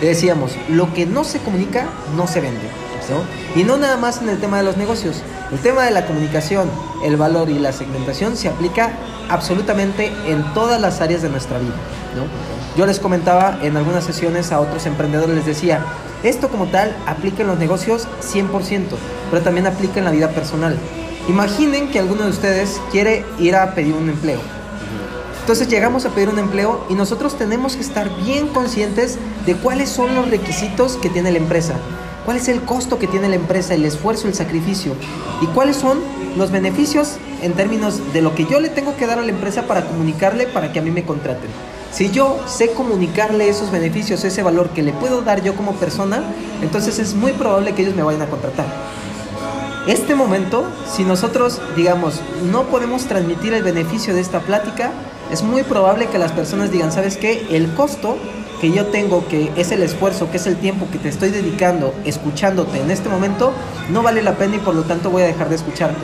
Le 0.00 0.08
decíamos, 0.08 0.52
lo 0.68 0.92
que 0.92 1.06
no 1.06 1.24
se 1.24 1.38
comunica 1.40 1.86
no 2.16 2.26
se 2.26 2.40
vende. 2.40 2.68
¿no? 3.10 3.60
Y 3.60 3.64
no 3.64 3.76
nada 3.76 3.96
más 3.96 4.22
en 4.22 4.28
el 4.28 4.38
tema 4.38 4.58
de 4.58 4.64
los 4.64 4.76
negocios. 4.76 5.22
El 5.52 5.58
tema 5.58 5.84
de 5.84 5.90
la 5.90 6.06
comunicación, 6.06 6.70
el 7.04 7.16
valor 7.16 7.50
y 7.50 7.58
la 7.58 7.72
segmentación 7.72 8.36
se 8.36 8.48
aplica 8.48 8.92
absolutamente 9.28 10.12
en 10.26 10.42
todas 10.54 10.80
las 10.80 11.00
áreas 11.00 11.22
de 11.22 11.28
nuestra 11.28 11.58
vida. 11.58 11.74
¿no? 12.16 12.63
Yo 12.76 12.86
les 12.86 12.98
comentaba 12.98 13.58
en 13.62 13.76
algunas 13.76 14.04
sesiones 14.04 14.50
a 14.50 14.58
otros 14.58 14.84
emprendedores, 14.86 15.36
les 15.36 15.46
decía, 15.46 15.84
esto 16.24 16.48
como 16.48 16.66
tal 16.66 16.96
aplica 17.06 17.42
en 17.42 17.48
los 17.48 17.58
negocios 17.58 18.08
100%, 18.20 18.82
pero 19.30 19.42
también 19.42 19.68
aplica 19.68 20.00
en 20.00 20.04
la 20.04 20.10
vida 20.10 20.30
personal. 20.30 20.76
Imaginen 21.28 21.90
que 21.92 22.00
alguno 22.00 22.24
de 22.24 22.30
ustedes 22.30 22.80
quiere 22.90 23.24
ir 23.38 23.54
a 23.54 23.74
pedir 23.74 23.94
un 23.94 24.08
empleo. 24.08 24.40
Entonces 25.40 25.68
llegamos 25.68 26.04
a 26.04 26.10
pedir 26.10 26.30
un 26.30 26.38
empleo 26.40 26.84
y 26.88 26.94
nosotros 26.94 27.38
tenemos 27.38 27.76
que 27.76 27.82
estar 27.82 28.10
bien 28.24 28.48
conscientes 28.48 29.18
de 29.46 29.54
cuáles 29.54 29.88
son 29.88 30.14
los 30.16 30.28
requisitos 30.28 30.96
que 30.96 31.10
tiene 31.10 31.30
la 31.30 31.38
empresa, 31.38 31.74
cuál 32.24 32.38
es 32.38 32.48
el 32.48 32.62
costo 32.62 32.98
que 32.98 33.06
tiene 33.06 33.28
la 33.28 33.36
empresa, 33.36 33.74
el 33.74 33.84
esfuerzo, 33.84 34.26
el 34.26 34.34
sacrificio 34.34 34.96
y 35.40 35.46
cuáles 35.48 35.76
son 35.76 36.00
los 36.36 36.50
beneficios 36.50 37.18
en 37.42 37.52
términos 37.52 38.12
de 38.12 38.22
lo 38.22 38.34
que 38.34 38.46
yo 38.46 38.58
le 38.58 38.70
tengo 38.70 38.96
que 38.96 39.06
dar 39.06 39.18
a 39.20 39.22
la 39.22 39.30
empresa 39.30 39.62
para 39.68 39.84
comunicarle 39.84 40.46
para 40.46 40.72
que 40.72 40.80
a 40.80 40.82
mí 40.82 40.90
me 40.90 41.04
contraten. 41.04 41.50
Si 41.94 42.10
yo 42.10 42.40
sé 42.46 42.72
comunicarle 42.72 43.48
esos 43.48 43.70
beneficios, 43.70 44.24
ese 44.24 44.42
valor 44.42 44.70
que 44.70 44.82
le 44.82 44.92
puedo 44.92 45.22
dar 45.22 45.44
yo 45.44 45.54
como 45.54 45.74
persona, 45.74 46.24
entonces 46.60 46.98
es 46.98 47.14
muy 47.14 47.30
probable 47.30 47.72
que 47.72 47.82
ellos 47.82 47.94
me 47.94 48.02
vayan 48.02 48.22
a 48.22 48.26
contratar. 48.26 48.66
Este 49.86 50.16
momento, 50.16 50.64
si 50.92 51.04
nosotros, 51.04 51.60
digamos, 51.76 52.20
no 52.50 52.64
podemos 52.64 53.04
transmitir 53.04 53.54
el 53.54 53.62
beneficio 53.62 54.12
de 54.12 54.22
esta 54.22 54.40
plática, 54.40 54.90
es 55.30 55.44
muy 55.44 55.62
probable 55.62 56.08
que 56.08 56.18
las 56.18 56.32
personas 56.32 56.72
digan, 56.72 56.90
¿sabes 56.90 57.16
qué? 57.16 57.46
El 57.50 57.72
costo 57.74 58.16
que 58.60 58.72
yo 58.72 58.86
tengo, 58.86 59.26
que 59.28 59.50
es 59.56 59.72
el 59.72 59.82
esfuerzo, 59.82 60.30
que 60.30 60.36
es 60.36 60.46
el 60.46 60.56
tiempo 60.56 60.86
que 60.90 60.98
te 60.98 61.08
estoy 61.08 61.30
dedicando 61.30 61.94
escuchándote 62.04 62.80
en 62.80 62.90
este 62.90 63.08
momento, 63.08 63.52
no 63.90 64.02
vale 64.02 64.22
la 64.22 64.36
pena 64.36 64.56
y 64.56 64.58
por 64.58 64.74
lo 64.74 64.82
tanto 64.82 65.10
voy 65.10 65.22
a 65.22 65.26
dejar 65.26 65.48
de 65.48 65.56
escucharte. 65.56 66.00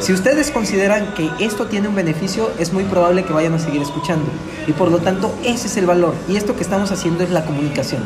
Si 0.00 0.12
ustedes 0.12 0.50
consideran 0.50 1.14
que 1.14 1.30
esto 1.38 1.66
tiene 1.66 1.88
un 1.88 1.94
beneficio, 1.94 2.50
es 2.58 2.72
muy 2.72 2.84
probable 2.84 3.24
que 3.24 3.32
vayan 3.32 3.54
a 3.54 3.58
seguir 3.58 3.82
escuchando. 3.82 4.26
Y 4.66 4.72
por 4.72 4.90
lo 4.90 4.98
tanto, 4.98 5.34
ese 5.44 5.66
es 5.66 5.76
el 5.76 5.86
valor. 5.86 6.14
Y 6.28 6.36
esto 6.36 6.56
que 6.56 6.62
estamos 6.62 6.90
haciendo 6.90 7.24
es 7.24 7.30
la 7.30 7.44
comunicación. 7.44 8.02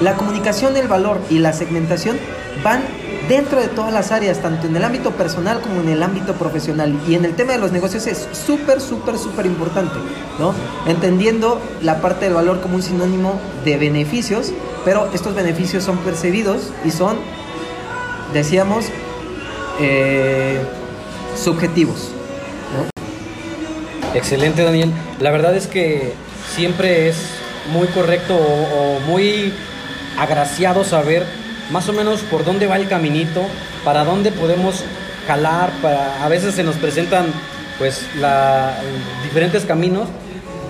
La 0.00 0.14
comunicación, 0.16 0.76
el 0.76 0.88
valor 0.88 1.20
y 1.30 1.38
la 1.38 1.52
segmentación 1.52 2.18
van 2.62 2.82
dentro 3.28 3.60
de 3.60 3.68
todas 3.68 3.92
las 3.92 4.12
áreas, 4.12 4.40
tanto 4.40 4.66
en 4.66 4.76
el 4.76 4.84
ámbito 4.84 5.12
personal 5.12 5.60
como 5.60 5.80
en 5.80 5.88
el 5.88 6.02
ámbito 6.02 6.34
profesional. 6.34 6.98
Y 7.06 7.14
en 7.14 7.24
el 7.24 7.34
tema 7.34 7.52
de 7.52 7.58
los 7.58 7.72
negocios 7.72 8.06
es 8.06 8.28
súper, 8.32 8.80
súper, 8.80 9.18
súper 9.18 9.46
importante, 9.46 9.94
¿no? 10.38 10.54
Entendiendo 10.86 11.60
la 11.82 12.00
parte 12.00 12.26
del 12.26 12.34
valor 12.34 12.60
como 12.60 12.76
un 12.76 12.82
sinónimo 12.82 13.40
de 13.64 13.76
beneficios, 13.76 14.52
pero 14.84 15.10
estos 15.12 15.34
beneficios 15.34 15.84
son 15.84 15.98
percibidos 15.98 16.70
y 16.84 16.90
son, 16.90 17.16
decíamos, 18.32 18.86
eh, 19.80 20.60
subjetivos. 21.36 22.08
Excelente, 24.14 24.62
Daniel. 24.62 24.92
La 25.20 25.30
verdad 25.30 25.56
es 25.56 25.66
que 25.66 26.12
siempre 26.54 27.08
es 27.08 27.16
muy 27.72 27.86
correcto 27.88 28.36
o 28.36 29.00
muy 29.00 29.54
agraciado 30.18 30.84
saber 30.84 31.24
más 31.72 31.88
o 31.88 31.92
menos 31.92 32.20
por 32.22 32.44
dónde 32.44 32.66
va 32.66 32.76
el 32.76 32.88
caminito, 32.88 33.40
para 33.84 34.04
dónde 34.04 34.30
podemos 34.30 34.84
jalar, 35.26 35.70
para, 35.80 36.24
a 36.24 36.28
veces 36.28 36.54
se 36.54 36.62
nos 36.62 36.76
presentan 36.76 37.26
pues 37.78 38.06
diferentes 39.24 39.64
caminos 39.64 40.08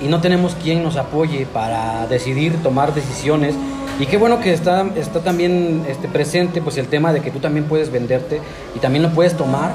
y 0.01 0.07
no 0.07 0.21
tenemos 0.21 0.55
quien 0.55 0.83
nos 0.83 0.97
apoye 0.97 1.47
para 1.47 2.07
decidir, 2.07 2.57
tomar 2.63 2.95
decisiones. 2.95 3.55
Y 4.01 4.07
qué 4.07 4.17
bueno 4.17 4.41
que 4.41 4.53
está, 4.53 4.87
está 4.97 5.21
también 5.21 5.85
este, 5.89 6.09
presente 6.09 6.63
pues 6.63 6.79
el 6.79 6.87
tema 6.87 7.13
de 7.13 7.21
que 7.21 7.31
tú 7.31 7.41
también 7.41 7.67
puedes 7.67 7.91
venderte 7.91 8.41
y 8.75 8.79
también 8.79 9.03
lo 9.03 9.11
puedes 9.11 9.37
tomar 9.37 9.73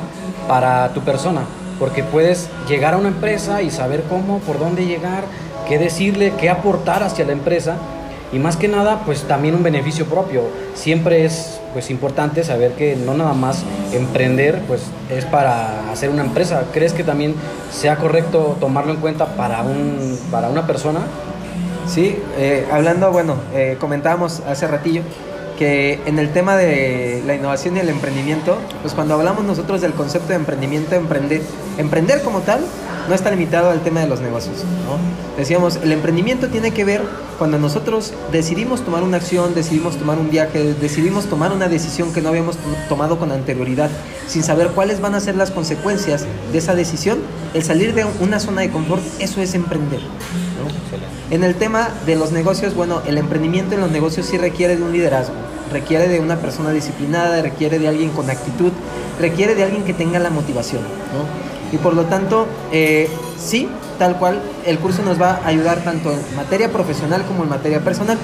para 0.48 0.94
tu 0.94 1.02
persona, 1.02 1.42
porque 1.78 2.04
puedes 2.04 2.50
llegar 2.68 2.94
a 2.94 2.98
una 2.98 3.10
empresa 3.10 3.62
y 3.62 3.70
saber 3.70 4.04
cómo, 4.10 4.40
por 4.40 4.60
dónde 4.60 4.86
llegar, 4.86 5.24
qué 5.68 5.78
decirle, 5.78 6.34
qué 6.40 6.50
aportar 6.50 7.04
hacia 7.04 7.26
la 7.26 7.34
empresa 7.34 7.78
y 8.32 8.40
más 8.40 8.58
que 8.58 8.68
nada 8.68 9.02
pues 9.06 9.24
también 9.24 9.56
un 9.56 9.64
beneficio 9.64 10.06
propio. 10.06 10.44
Siempre 10.76 11.26
es 11.26 11.60
pues 11.74 11.90
importante 11.90 12.44
saber 12.44 12.74
que 12.74 12.96
no 12.96 13.14
nada 13.14 13.34
más 13.34 13.64
emprender 13.94 14.62
pues 14.68 14.82
es 15.10 15.26
para 15.26 15.92
hacer 15.92 16.10
una 16.10 16.24
empresa. 16.24 16.64
¿Crees 16.74 16.94
que 16.94 17.04
también 17.04 17.36
sea 17.72 17.98
correcto 17.98 18.58
tomarlo 18.60 18.94
en 18.94 19.00
cuenta 19.00 19.26
para, 19.36 19.62
un, 19.62 20.18
para 20.32 20.50
una 20.50 20.68
persona? 20.68 21.02
Sí, 21.88 22.18
eh, 22.38 22.68
hablando, 22.72 23.12
bueno, 23.12 23.36
eh, 23.54 23.78
comentábamos 23.80 24.42
hace 24.42 24.68
ratillo 24.68 25.04
que 25.58 26.00
en 26.06 26.20
el 26.20 26.32
tema 26.32 26.56
de 26.56 27.24
la 27.26 27.34
innovación 27.34 27.78
y 27.78 27.80
el 27.80 27.90
emprendimiento, 27.90 28.58
pues 28.82 28.94
cuando 28.94 29.16
hablamos 29.16 29.44
nosotros 29.44 29.82
del 29.82 29.94
concepto 29.94 30.30
de 30.30 30.36
emprendimiento, 30.36 30.96
emprender, 30.96 31.42
emprender 31.78 32.22
como 32.22 32.42
tal, 32.42 32.62
no 33.08 33.16
está 33.16 33.32
limitado 33.32 33.70
al 33.70 33.82
tema 33.82 34.02
de 34.02 34.08
los 34.08 34.20
negocios. 34.20 34.58
Decíamos, 35.38 35.78
el 35.78 35.92
emprendimiento 35.92 36.48
tiene 36.48 36.72
que 36.72 36.84
ver 36.84 37.02
cuando 37.38 37.58
nosotros 37.58 38.14
decidimos 38.32 38.84
tomar 38.84 39.04
una 39.04 39.18
acción, 39.18 39.54
decidimos 39.54 39.98
tomar 39.98 40.18
un 40.18 40.30
viaje, 40.30 40.74
decidimos 40.74 41.26
tomar 41.26 41.52
una 41.52 41.68
decisión 41.68 42.12
que 42.12 42.22
no 42.22 42.30
habíamos 42.30 42.58
tomado 42.90 43.20
con 43.20 43.32
anterioridad, 43.32 43.90
sin 44.28 44.44
saber 44.44 44.70
cuáles 44.70 45.00
van 45.00 45.16
a 45.16 45.20
ser 45.20 45.36
las 45.36 45.52
consecuencias 45.52 46.26
de 46.52 46.58
esa 46.58 46.76
decisión, 46.76 47.20
el 47.54 47.64
salir 47.64 47.94
de 47.94 48.06
una 48.20 48.40
zona 48.40 48.62
de 48.62 48.70
confort, 48.70 49.04
eso 49.20 49.42
es 49.42 49.54
emprender. 49.54 50.02
En 51.30 51.44
el 51.44 51.56
tema 51.56 51.90
de 52.06 52.16
los 52.16 52.32
negocios, 52.32 52.74
bueno, 52.74 53.02
el 53.06 53.18
emprendimiento 53.18 53.76
en 53.76 53.82
los 53.82 53.92
negocios 53.92 54.26
sí 54.26 54.38
requiere 54.38 54.78
de 54.78 54.84
un 54.84 54.94
liderazgo, 54.94 55.36
requiere 55.72 56.08
de 56.08 56.20
una 56.20 56.38
persona 56.38 56.72
disciplinada, 56.72 57.42
requiere 57.42 57.80
de 57.80 57.88
alguien 57.88 58.10
con 58.12 58.30
actitud, 58.30 58.72
requiere 59.20 59.54
de 59.54 59.64
alguien 59.64 59.84
que 59.84 59.94
tenga 59.94 60.20
la 60.20 60.30
motivación. 60.30 60.82
Y 61.72 61.78
por 61.78 61.94
lo 61.94 62.06
tanto, 62.06 62.48
eh, 62.72 63.10
sí, 63.38 63.68
tal 63.98 64.18
cual, 64.18 64.42
el 64.66 64.80
curso 64.80 65.02
nos 65.04 65.22
va 65.22 65.40
a 65.44 65.48
ayudar 65.48 65.84
tanto 65.84 66.12
en 66.12 66.20
materia 66.36 66.72
profesional 66.72 67.24
como 67.26 67.44
en 67.44 67.50
materia 67.50 67.84
personal. 67.84 68.18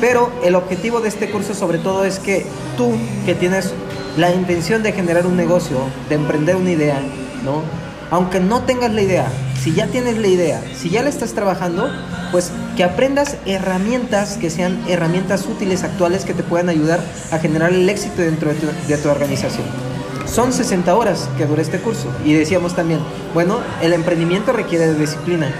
Pero 0.00 0.30
el 0.42 0.56
objetivo 0.56 1.00
de 1.00 1.08
este 1.08 1.30
curso 1.30 1.54
sobre 1.54 1.78
todo 1.78 2.04
es 2.04 2.18
que 2.18 2.44
tú, 2.76 2.90
que 3.24 3.34
tienes 3.34 3.72
la 4.16 4.32
intención 4.32 4.82
de 4.82 4.92
generar 4.92 5.26
un 5.26 5.36
negocio, 5.36 5.78
de 6.08 6.16
emprender 6.16 6.56
una 6.56 6.70
idea, 6.72 7.00
¿no? 7.44 7.62
Aunque 8.10 8.40
no 8.40 8.62
tengas 8.62 8.92
la 8.92 9.00
idea, 9.00 9.26
si 9.62 9.72
ya 9.72 9.86
tienes 9.86 10.18
la 10.18 10.26
idea, 10.26 10.62
si 10.76 10.90
ya 10.90 11.02
la 11.02 11.08
estás 11.08 11.32
trabajando, 11.32 11.88
pues 12.30 12.50
que 12.76 12.84
aprendas 12.84 13.36
herramientas 13.46 14.36
que 14.38 14.50
sean 14.50 14.82
herramientas 14.88 15.46
útiles 15.46 15.84
actuales 15.84 16.24
que 16.24 16.34
te 16.34 16.42
puedan 16.42 16.68
ayudar 16.68 17.00
a 17.30 17.38
generar 17.38 17.72
el 17.72 17.88
éxito 17.88 18.22
dentro 18.22 18.50
de 18.50 18.56
tu, 18.56 18.66
de 18.88 18.98
tu 18.98 19.08
organización. 19.08 19.91
Son 20.32 20.50
60 20.50 20.96
horas 20.96 21.28
que 21.36 21.44
dura 21.44 21.60
este 21.60 21.78
curso. 21.78 22.08
Y 22.24 22.32
decíamos 22.32 22.74
también, 22.74 23.00
bueno, 23.34 23.60
el 23.82 23.92
emprendimiento 23.92 24.52
requiere 24.52 24.86
de 24.86 24.94
disciplina. 24.94 25.52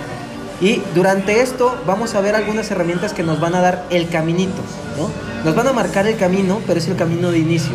Y 0.62 0.80
durante 0.94 1.42
esto 1.42 1.76
vamos 1.86 2.14
a 2.14 2.22
ver 2.22 2.34
algunas 2.34 2.70
herramientas 2.70 3.12
que 3.12 3.22
nos 3.22 3.38
van 3.38 3.54
a 3.54 3.60
dar 3.60 3.84
el 3.90 4.08
caminito, 4.08 4.62
¿no? 4.96 5.10
Nos 5.44 5.54
van 5.54 5.68
a 5.68 5.74
marcar 5.74 6.06
el 6.06 6.16
camino, 6.16 6.60
pero 6.66 6.78
es 6.78 6.88
el 6.88 6.96
camino 6.96 7.30
de 7.30 7.38
inicio. 7.38 7.74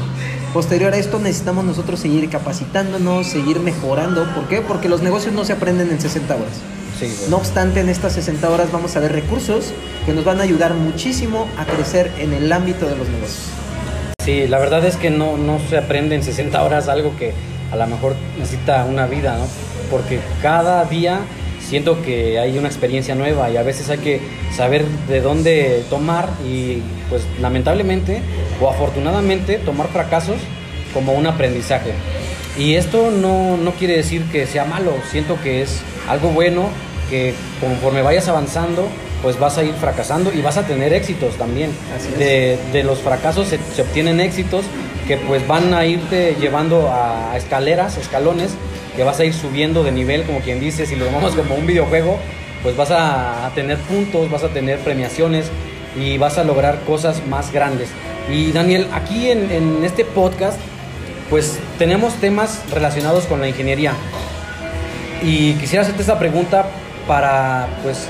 Posterior 0.54 0.92
a 0.92 0.98
esto 0.98 1.20
necesitamos 1.20 1.66
nosotros 1.66 2.00
seguir 2.00 2.28
capacitándonos, 2.32 3.28
seguir 3.28 3.60
mejorando. 3.60 4.26
¿Por 4.34 4.48
qué? 4.48 4.62
Porque 4.62 4.90
los 4.90 5.04
negocios 5.04 5.36
no 5.36 5.46
se 5.46 5.54
aprenden 5.54 5.92
en 5.92 6.02
60 6.02 6.34
horas. 6.34 7.30
No 7.30 7.38
obstante, 7.38 7.82
en 7.82 7.90
estas 7.90 8.14
60 8.14 8.50
horas 8.50 8.72
vamos 8.72 8.96
a 8.96 9.02
ver 9.02 9.12
recursos 9.12 9.66
que 10.08 10.14
nos 10.14 10.26
van 10.26 10.40
a 10.40 10.44
ayudar 10.44 10.74
muchísimo 10.74 11.48
a 11.60 11.66
crecer 11.66 12.12
en 12.18 12.34
el 12.34 12.52
ámbito 12.52 12.88
de 12.88 12.96
los 12.96 13.08
negocios. 13.08 13.67
Sí, 14.28 14.46
la 14.46 14.60
verdad 14.60 14.84
es 14.84 14.98
que 14.98 15.10
no, 15.10 15.38
no 15.38 15.58
se 15.70 15.78
aprende 15.78 16.14
en 16.14 16.22
60 16.22 16.62
horas 16.62 16.90
algo 16.90 17.16
que 17.16 17.32
a 17.72 17.78
lo 17.78 17.88
mejor 17.88 18.14
necesita 18.38 18.84
una 18.84 19.08
vida, 19.08 19.38
¿no? 19.38 19.46
Porque 19.90 20.20
cada 20.42 20.84
día 20.84 21.22
siento 21.62 22.02
que 22.02 22.38
hay 22.38 22.58
una 22.58 22.68
experiencia 22.68 23.16
nueva 23.16 23.50
y 23.50 23.56
a 23.56 23.64
veces 23.64 23.90
hay 23.90 24.00
que 24.00 24.20
saber 24.54 24.84
de 25.08 25.22
dónde 25.22 25.86
tomar 25.90 26.28
y 26.46 26.82
pues 27.10 27.24
lamentablemente 27.40 28.22
o 28.60 28.70
afortunadamente 28.70 29.60
tomar 29.60 29.88
fracasos 29.88 30.36
como 30.94 31.14
un 31.14 31.26
aprendizaje. 31.26 31.94
Y 32.58 32.74
esto 32.74 33.12
no, 33.12 33.56
no 33.56 33.72
quiere 33.76 33.96
decir 33.96 34.24
que 34.30 34.46
sea 34.46 34.66
malo, 34.66 34.92
siento 35.10 35.42
que 35.42 35.62
es 35.62 35.80
algo 36.10 36.32
bueno 36.32 36.68
que 37.10 37.34
conforme 37.62 38.02
vayas 38.02 38.28
avanzando 38.28 38.90
pues 39.22 39.40
vas 39.40 39.58
a 39.58 39.64
ir 39.64 39.74
fracasando 39.74 40.32
y 40.34 40.42
vas 40.42 40.58
a 40.58 40.64
tener 40.66 40.94
éxitos 40.94 41.36
también. 41.36 41.72
De, 42.18 42.58
de, 42.72 42.84
los 42.84 43.00
fracasos 43.00 43.48
se, 43.48 43.60
se, 43.76 43.82
obtienen 43.82 44.20
éxitos 44.20 44.66
que 45.08 45.18
pues 45.18 45.48
van 45.48 45.74
a 45.74 45.86
irte 45.86 46.36
llevando 46.40 46.92
a 46.92 47.36
escaleras, 47.36 47.98
escalones, 47.98 48.52
que 48.96 49.04
vas 49.04 49.20
a 49.20 49.26
ir 49.26 49.34
subiendo 49.34 49.84
de 49.84 49.92
nivel, 49.92 50.24
como 50.24 50.40
quien 50.40 50.60
dice, 50.60 50.86
si 50.86 50.96
lo 50.96 51.06
tomamos 51.06 51.36
como 51.36 51.56
un 51.56 51.66
videojuego, 51.66 52.18
pues 52.64 52.76
vas 52.76 52.92
a, 52.92 53.46
a 53.46 53.50
tener 53.52 53.78
puntos, 53.78 54.30
vas 54.30 54.44
a 54.44 54.50
tener 54.50 54.80
premiaciones 54.80 55.50
y 55.96 56.18
vas 56.18 56.38
a 56.38 56.44
lograr 56.44 56.82
cosas 56.82 57.26
más 57.28 57.52
grandes. 57.52 57.90
Y 58.32 58.52
Daniel, 58.52 58.88
aquí 58.94 59.30
en, 59.30 59.50
en 59.52 59.84
este 59.84 60.04
podcast, 60.04 60.60
pues 61.30 61.60
tenemos 61.78 62.14
temas 62.16 62.62
relacionados 62.72 63.26
con 63.26 63.40
la 63.42 63.48
ingeniería. 63.48 63.94
Y 65.22 65.54
quisiera 65.54 65.82
hacerte 65.84 66.02
esta 66.02 66.20
pregunta 66.20 66.68
para 67.08 67.68
pues 67.84 68.08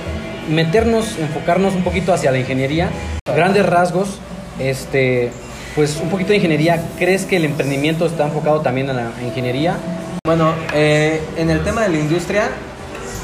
meternos, 0.47 1.17
enfocarnos 1.19 1.73
un 1.73 1.83
poquito 1.83 2.13
hacia 2.13 2.31
la 2.31 2.39
ingeniería. 2.39 2.89
Grandes 3.25 3.65
rasgos, 3.65 4.19
este, 4.59 5.31
pues 5.75 5.99
un 6.01 6.09
poquito 6.09 6.29
de 6.29 6.37
ingeniería. 6.37 6.83
¿Crees 6.97 7.25
que 7.25 7.37
el 7.37 7.45
emprendimiento 7.45 8.05
está 8.05 8.25
enfocado 8.25 8.61
también 8.61 8.89
en 8.89 8.97
la 8.97 9.11
ingeniería? 9.23 9.77
Bueno, 10.25 10.53
eh, 10.73 11.21
en 11.37 11.49
el 11.49 11.63
tema 11.63 11.83
de 11.83 11.89
la 11.89 11.97
industria, 11.99 12.49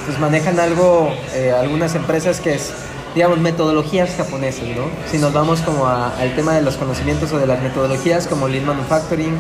pues 0.06 0.20
manejan 0.20 0.60
algo, 0.60 1.14
eh, 1.34 1.52
algunas 1.52 1.96
empresas 1.96 2.40
que 2.40 2.56
es, 2.56 2.72
digamos, 3.16 3.40
metodologías 3.40 4.12
japonesas, 4.16 4.66
¿no? 4.76 4.86
Si 5.12 5.18
nos 5.18 5.34
vamos 5.34 5.62
como 5.62 5.88
a, 5.88 6.16
al 6.18 6.36
tema 6.36 6.54
de 6.54 6.62
los 6.62 6.78
conocimientos 6.78 7.32
o 7.34 7.40
de 7.40 7.48
las 7.48 7.62
metodologías, 7.62 8.28
como 8.28 8.48
Lean 8.48 8.66
Manufacturing, 8.66 9.36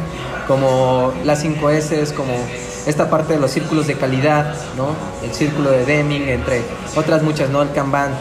como 0.47 1.13
las 1.23 1.41
5 1.41 1.69
S, 1.69 2.13
como 2.15 2.33
esta 2.85 3.09
parte 3.09 3.33
de 3.33 3.39
los 3.39 3.51
círculos 3.51 3.87
de 3.87 3.95
calidad, 3.95 4.55
¿no? 4.77 4.87
El 5.23 5.33
círculo 5.33 5.71
de 5.71 5.85
Deming, 5.85 6.27
entre 6.29 6.61
otras 6.95 7.21
muchas, 7.23 7.49
¿no? 7.49 7.61
El 7.61 7.71
Kanban. 7.71 8.11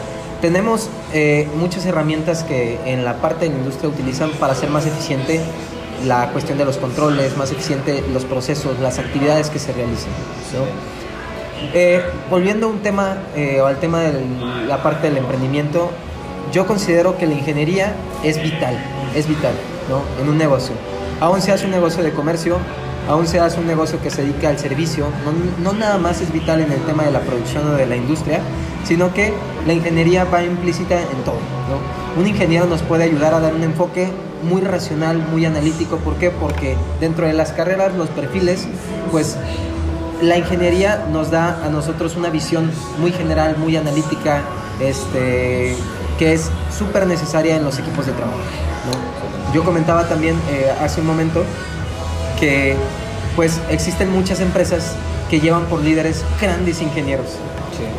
Tenemos 0.41 0.89
eh, 1.13 1.47
muchas 1.55 1.85
herramientas 1.85 2.43
que 2.43 2.79
en 2.85 3.05
la 3.05 3.15
parte 3.21 3.45
de 3.45 3.51
la 3.51 3.57
industria 3.57 3.89
utilizan 3.89 4.31
para 4.31 4.53
hacer 4.53 4.69
más 4.69 4.85
eficiente 4.85 5.41
la 6.05 6.29
cuestión 6.31 6.57
de 6.57 6.65
los 6.65 6.77
controles, 6.77 7.37
más 7.37 7.51
eficiente 7.51 8.03
los 8.11 8.25
procesos, 8.25 8.79
las 8.79 8.99
actividades 8.99 9.49
que 9.49 9.59
se 9.59 9.71
realicen. 9.71 10.11
Eh, 11.73 12.03
volviendo 12.29 12.67
a 12.67 12.69
un 12.69 12.79
tema, 12.79 13.17
eh, 13.35 13.61
al 13.65 13.79
tema 13.79 14.01
de 14.01 14.21
la 14.67 14.83
parte 14.83 15.07
del 15.07 15.17
emprendimiento, 15.17 15.91
yo 16.51 16.67
considero 16.67 17.17
que 17.17 17.25
la 17.25 17.33
ingeniería 17.33 17.93
es 18.23 18.41
vital, 18.41 18.77
es 19.15 19.27
vital, 19.27 19.53
¿no? 19.89 20.01
En 20.21 20.29
un 20.29 20.37
negocio. 20.37 20.75
Aún 21.21 21.41
se 21.41 21.51
hace 21.53 21.65
un 21.65 21.71
negocio 21.71 22.03
de 22.03 22.11
comercio, 22.11 22.57
aún 23.09 23.27
se 23.27 23.39
hace 23.39 23.59
un 23.59 23.67
negocio 23.67 24.01
que 24.01 24.09
se 24.09 24.21
dedica 24.23 24.49
al 24.49 24.59
servicio, 24.59 25.07
no, 25.25 25.71
no 25.71 25.77
nada 25.77 25.97
más 25.97 26.21
es 26.21 26.31
vital 26.31 26.61
en 26.61 26.71
el 26.71 26.79
tema 26.81 27.03
de 27.03 27.11
la 27.11 27.19
producción 27.19 27.67
o 27.67 27.73
de 27.73 27.85
la 27.85 27.95
industria, 27.95 28.39
sino 28.85 29.13
que 29.13 29.33
la 29.65 29.73
ingeniería 29.73 30.25
va 30.25 30.43
implícita 30.43 30.99
en 30.99 31.23
todo. 31.23 31.37
Un 32.17 32.27
ingeniero 32.27 32.65
nos 32.65 32.81
puede 32.81 33.05
ayudar 33.05 33.33
a 33.33 33.39
dar 33.39 33.53
un 33.53 33.63
enfoque 33.63 34.09
muy 34.43 34.61
racional, 34.61 35.17
muy 35.31 35.45
analítico. 35.45 35.97
¿Por 35.97 36.15
qué? 36.15 36.29
Porque 36.29 36.75
dentro 36.99 37.25
de 37.25 37.33
las 37.33 37.51
carreras, 37.51 37.95
los 37.95 38.09
perfiles, 38.09 38.67
pues 39.11 39.37
la 40.21 40.37
ingeniería 40.37 41.05
nos 41.11 41.31
da 41.31 41.63
a 41.65 41.69
nosotros 41.69 42.15
una 42.15 42.29
visión 42.29 42.71
muy 42.99 43.11
general, 43.11 43.57
muy 43.57 43.75
analítica, 43.75 44.41
este, 44.79 45.75
que 46.19 46.33
es 46.33 46.49
súper 46.77 47.07
necesaria 47.07 47.55
en 47.55 47.63
los 47.63 47.79
equipos 47.79 48.05
de 48.05 48.11
trabajo. 48.13 48.37
Yo 49.53 49.63
comentaba 49.63 50.07
también 50.07 50.35
eh, 50.51 50.71
hace 50.81 51.01
un 51.01 51.07
momento 51.07 51.43
que 52.39 52.75
pues 53.35 53.59
existen 53.69 54.11
muchas 54.11 54.39
empresas 54.39 54.95
que 55.29 55.39
llevan 55.39 55.65
por 55.65 55.81
líderes 55.81 56.23
grandes 56.39 56.81
ingenieros. 56.81 57.37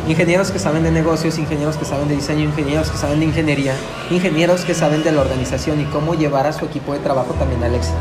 Ingenieros 0.07 0.51
que 0.51 0.59
saben 0.59 0.83
de 0.83 0.91
negocios, 0.91 1.37
ingenieros 1.37 1.77
que 1.77 1.85
saben 1.85 2.07
de 2.07 2.15
diseño, 2.15 2.43
ingenieros 2.43 2.89
que 2.89 2.97
saben 2.97 3.19
de 3.19 3.25
ingeniería, 3.25 3.73
ingenieros 4.09 4.63
que 4.63 4.73
saben 4.73 5.03
de 5.03 5.11
la 5.11 5.21
organización 5.21 5.81
y 5.81 5.85
cómo 5.85 6.13
llevar 6.13 6.47
a 6.47 6.53
su 6.53 6.65
equipo 6.65 6.93
de 6.93 6.99
trabajo 6.99 7.33
también 7.33 7.63
al 7.63 7.75
éxito. 7.75 7.97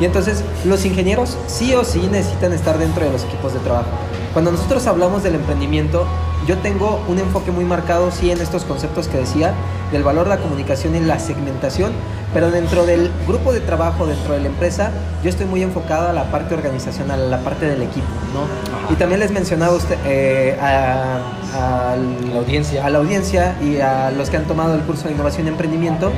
Y 0.00 0.04
entonces 0.04 0.44
los 0.64 0.84
ingenieros 0.84 1.36
sí 1.46 1.74
o 1.74 1.84
sí 1.84 2.08
necesitan 2.10 2.52
estar 2.52 2.78
dentro 2.78 3.04
de 3.04 3.12
los 3.12 3.24
equipos 3.24 3.52
de 3.52 3.60
trabajo. 3.60 3.88
Cuando 4.32 4.52
nosotros 4.52 4.86
hablamos 4.86 5.22
del 5.22 5.34
emprendimiento, 5.34 6.06
yo 6.46 6.58
tengo 6.58 7.02
un 7.08 7.18
enfoque 7.18 7.50
muy 7.50 7.64
marcado, 7.64 8.10
sí, 8.10 8.30
en 8.30 8.40
estos 8.40 8.64
conceptos 8.64 9.08
que 9.08 9.18
decía, 9.18 9.52
del 9.92 10.02
valor 10.02 10.24
de 10.24 10.36
la 10.36 10.40
comunicación 10.40 10.94
y 10.94 11.00
la 11.00 11.18
segmentación, 11.18 11.92
pero 12.32 12.50
dentro 12.50 12.86
del 12.86 13.10
grupo 13.26 13.52
de 13.52 13.60
trabajo, 13.60 14.06
dentro 14.06 14.34
de 14.34 14.40
la 14.40 14.46
empresa, 14.46 14.90
yo 15.22 15.30
estoy 15.30 15.46
muy 15.46 15.62
enfocado 15.62 16.08
a 16.08 16.12
la 16.12 16.30
parte 16.30 16.54
organizacional, 16.54 17.22
a 17.22 17.26
la 17.26 17.38
parte 17.40 17.66
del 17.66 17.82
equipo, 17.82 18.06
¿no? 18.32 18.92
Y 18.92 18.96
también 18.96 19.20
les 19.20 19.32
mencionaba 19.32 19.74
usted, 19.74 19.98
eh, 20.06 20.56
a, 20.60 21.20
la 21.52 22.38
audiencia. 22.38 22.86
a 22.86 22.90
la 22.90 22.98
audiencia 22.98 23.56
y 23.60 23.80
a 23.80 24.10
los 24.12 24.30
que 24.30 24.36
han 24.36 24.44
tomado 24.44 24.74
el 24.74 24.82
curso 24.82 25.08
de 25.08 25.14
innovación 25.14 25.46
y 25.46 25.50
emprendimiento, 25.50 26.12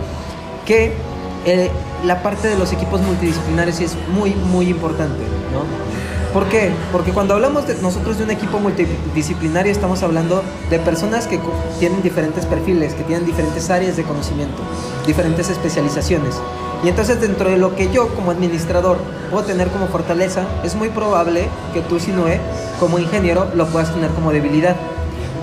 que 0.67 0.95
eh, 1.47 1.71
la 2.05 2.23
parte 2.23 2.49
de 2.49 2.59
los 2.59 2.73
equipos 2.73 3.01
multidisciplinarios 3.01 3.81
es 3.81 3.97
muy, 4.15 4.35
muy 4.35 4.69
importante, 4.69 5.23
¿no? 5.53 6.12
¿Por 6.33 6.49
qué? 6.49 6.71
Porque 6.93 7.13
cuando 7.13 7.35
hablamos 7.35 7.67
de 7.67 7.75
nosotros 7.83 8.17
de 8.17 8.25
un 8.25 8.31
equipo 8.31 8.59
multidisciplinario 8.59 9.71
estamos 9.71 10.03
hablando 10.03 10.43
de 10.71 10.79
personas 10.79 11.27
que 11.27 11.39
tienen 11.79 12.01
diferentes 12.01 12.47
perfiles, 12.47 12.95
que 12.95 13.03
tienen 13.03 13.27
diferentes 13.27 13.69
áreas 13.69 13.99
de 13.99 14.03
conocimiento, 14.03 14.63
diferentes 15.07 15.51
especializaciones. 15.51 16.41
Y 16.83 16.89
entonces 16.89 17.21
dentro 17.21 17.51
de 17.51 17.59
lo 17.59 17.77
que 17.77 17.93
yo 17.93 18.09
como 18.15 18.31
administrador 18.31 18.97
puedo 19.31 19.45
tener 19.45 19.69
como 19.69 19.89
fortaleza, 19.89 20.47
es 20.65 20.75
muy 20.75 20.89
probable 20.89 21.49
que 21.75 21.83
tú, 21.83 22.01
Sinoé, 22.01 22.41
como 22.81 22.99
ingeniero, 22.99 23.49
lo 23.55 23.67
puedas 23.67 23.93
tener 23.93 24.11
como 24.13 24.33
debilidad. 24.33 24.77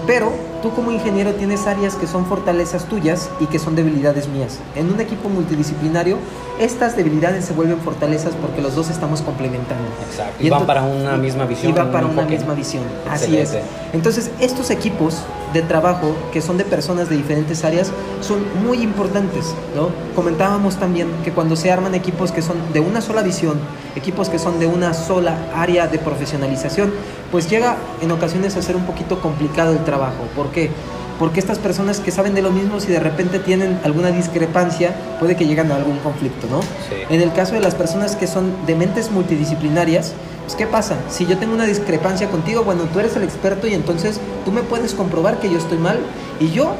Pero 0.08 0.34
tú 0.62 0.72
como 0.72 0.92
ingeniero 0.92 1.34
tienes 1.34 1.68
áreas 1.68 1.96
que 1.96 2.08
son 2.08 2.26
fortalezas 2.26 2.86
tuyas 2.86 3.30
y 3.40 3.46
que 3.46 3.60
son 3.60 3.76
debilidades 3.76 4.28
mías. 4.28 4.60
En 4.76 4.92
un 4.92 5.00
equipo 5.00 5.30
multidisciplinario, 5.30 6.18
estas 6.60 6.96
debilidades 6.96 7.46
se 7.46 7.54
vuelven 7.54 7.80
fortalezas 7.80 8.34
porque 8.42 8.62
los 8.62 8.76
dos 8.76 8.90
estamos 8.90 9.22
complementando. 9.22 9.88
Exacto. 10.10 10.44
Y, 10.44 10.50
van 10.50 10.66
para 10.66 10.84
una 10.84 11.18
misma 11.18 11.46
visión. 11.46 11.72
Y 11.72 11.76
van 11.76 11.92
para 11.92 12.08
una 12.08 12.24
misma 12.24 12.54
visión. 12.54 12.84
Así 13.10 13.38
es. 13.38 13.58
Entonces, 13.94 14.32
estos 14.40 14.70
equipos 14.70 15.24
de 15.54 15.62
trabajo 15.62 16.16
que 16.32 16.42
son 16.42 16.58
de 16.58 16.66
personas 16.66 17.10
de 17.10 17.18
diferentes 17.18 17.64
áreas 17.64 17.92
son 18.22 18.40
muy 18.64 18.82
importantes, 18.82 19.56
¿no? 19.76 19.90
Comentábamos 20.16 20.76
también 20.78 21.10
que 21.24 21.32
cuando 21.32 21.56
se 21.56 21.72
arman 21.72 21.96
equipos 21.96 22.32
que 22.32 22.42
son 22.42 22.58
de 22.74 22.80
una 22.80 23.02
sola 23.02 23.22
visión, 23.22 23.60
equipos 23.96 24.30
que 24.30 24.40
son 24.40 24.60
de 24.60 24.68
una 24.68 24.94
sola 24.94 25.38
área 25.56 25.88
de 25.88 26.00
profesionalización, 26.00 26.92
pues 27.32 27.50
llega 27.50 27.78
en 28.02 28.12
ocasiones 28.12 28.56
a 28.56 28.62
ser 28.62 28.76
un 28.76 28.86
poquito 28.86 29.22
complicado 29.22 29.72
el 29.72 29.84
trabajo. 29.84 30.24
¿Por 30.36 30.50
qué? 30.52 30.70
Porque 31.20 31.42
estas 31.42 31.60
personas 31.60 32.00
que 32.00 32.12
saben 32.12 32.34
de 32.34 32.42
lo 32.42 32.50
mismo, 32.50 32.80
si 32.80 32.88
de 32.88 33.00
repente 33.00 33.40
tienen 33.40 33.78
alguna 33.84 34.10
discrepancia, 34.10 34.96
puede 35.20 35.36
que 35.36 35.46
lleguen 35.46 35.70
a 35.72 35.76
algún 35.76 35.98
conflicto, 35.98 36.48
¿no? 36.50 36.62
En 37.10 37.22
el 37.22 37.34
caso 37.34 37.54
de 37.56 37.60
las 37.60 37.76
personas 37.76 38.16
que 38.16 38.26
son 38.26 38.66
de 38.66 38.76
mentes 38.76 39.12
multidisciplinarias, 39.12 40.14
pues 40.46 40.56
¿qué 40.56 40.66
pasa? 40.66 40.96
Si 41.10 41.26
yo 41.26 41.38
tengo 41.38 41.54
una 41.54 41.66
discrepancia 41.66 42.30
contigo, 42.30 42.64
bueno, 42.64 42.84
tú 42.94 43.00
eres 43.00 43.18
el 43.18 43.24
experto 43.24 43.68
y 43.68 43.74
entonces 43.74 44.22
tú 44.46 44.54
me 44.54 44.62
puedes 44.62 44.94
comprobar 44.94 45.40
que 45.40 45.52
yo 45.52 45.58
estoy 45.58 45.78
mal 45.78 46.00
y 46.40 46.52
yo 46.52 46.72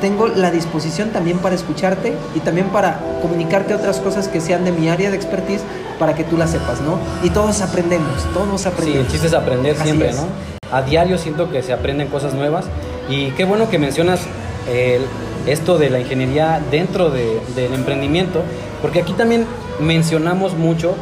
tengo 0.00 0.28
la 0.28 0.52
disposición 0.52 1.10
también 1.10 1.38
para 1.38 1.56
escucharte 1.56 2.14
y 2.36 2.38
también 2.38 2.68
para 2.68 3.00
comunicarte 3.20 3.74
otras 3.74 3.98
cosas 3.98 4.28
que 4.28 4.40
sean 4.40 4.64
de 4.64 4.70
mi 4.70 4.88
área 4.88 5.10
de 5.10 5.16
expertise 5.16 5.62
para 5.98 6.14
que 6.14 6.22
tú 6.22 6.36
las 6.36 6.50
sepas, 6.50 6.80
¿no? 6.82 7.00
Y 7.24 7.30
todos 7.30 7.60
aprendemos, 7.62 8.24
todos 8.32 8.64
aprendemos. 8.64 8.94
Sí, 8.94 9.06
el 9.06 9.08
chiste 9.08 9.26
es 9.26 9.34
aprender 9.34 9.76
siempre, 9.76 10.12
¿no? 10.12 10.26
A 10.70 10.82
diario 10.82 11.18
siento 11.18 11.50
que 11.50 11.62
se 11.62 11.72
aprenden 11.72 12.08
cosas 12.08 12.34
nuevas 12.34 12.66
y 13.08 13.30
qué 13.32 13.44
bueno 13.44 13.70
que 13.70 13.78
mencionas 13.78 14.20
esto 15.46 15.78
de 15.78 15.88
la 15.90 15.98
ingeniería 15.98 16.60
dentro 16.70 17.10
del 17.10 17.72
emprendimiento, 17.74 18.42
porque 18.82 19.00
aquí 19.00 19.12
también 19.14 19.46
mencionamos 19.80 20.54
mucho, 20.54 20.94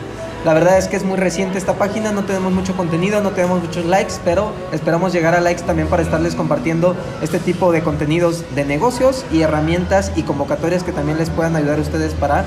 La 0.45 0.53
verdad 0.53 0.77
es 0.77 0.89
que 0.89 0.97
es 0.97 1.05
muy 1.05 1.17
reciente 1.17 1.57
esta 1.57 1.73
página, 1.77 2.13
no 2.13 2.25
tenemos 2.25 2.53
mucho 2.53 2.77
contenido, 2.77 3.23
no 3.23 3.31
tenemos 3.31 3.63
muchos 3.63 3.87
likes, 3.87 4.17
pero 4.27 4.53
esperamos 4.73 5.15
llegar 5.15 5.35
a 5.35 5.41
likes 5.41 5.63
también 5.63 5.89
para 5.89 6.03
estarles 6.03 6.35
compartiendo 6.35 6.95
este 7.23 7.39
tipo 7.39 7.73
de 7.73 7.83
contenidos 7.83 8.45
de 8.55 8.67
negocios 8.67 9.25
y 9.33 9.41
herramientas 9.41 10.13
y 10.17 10.23
convocatorias 10.23 10.85
que 10.85 10.93
también 10.93 11.17
les 11.17 11.31
puedan 11.31 11.57
ayudar 11.57 11.79
a 11.79 11.81
ustedes 11.81 12.13
para 12.13 12.45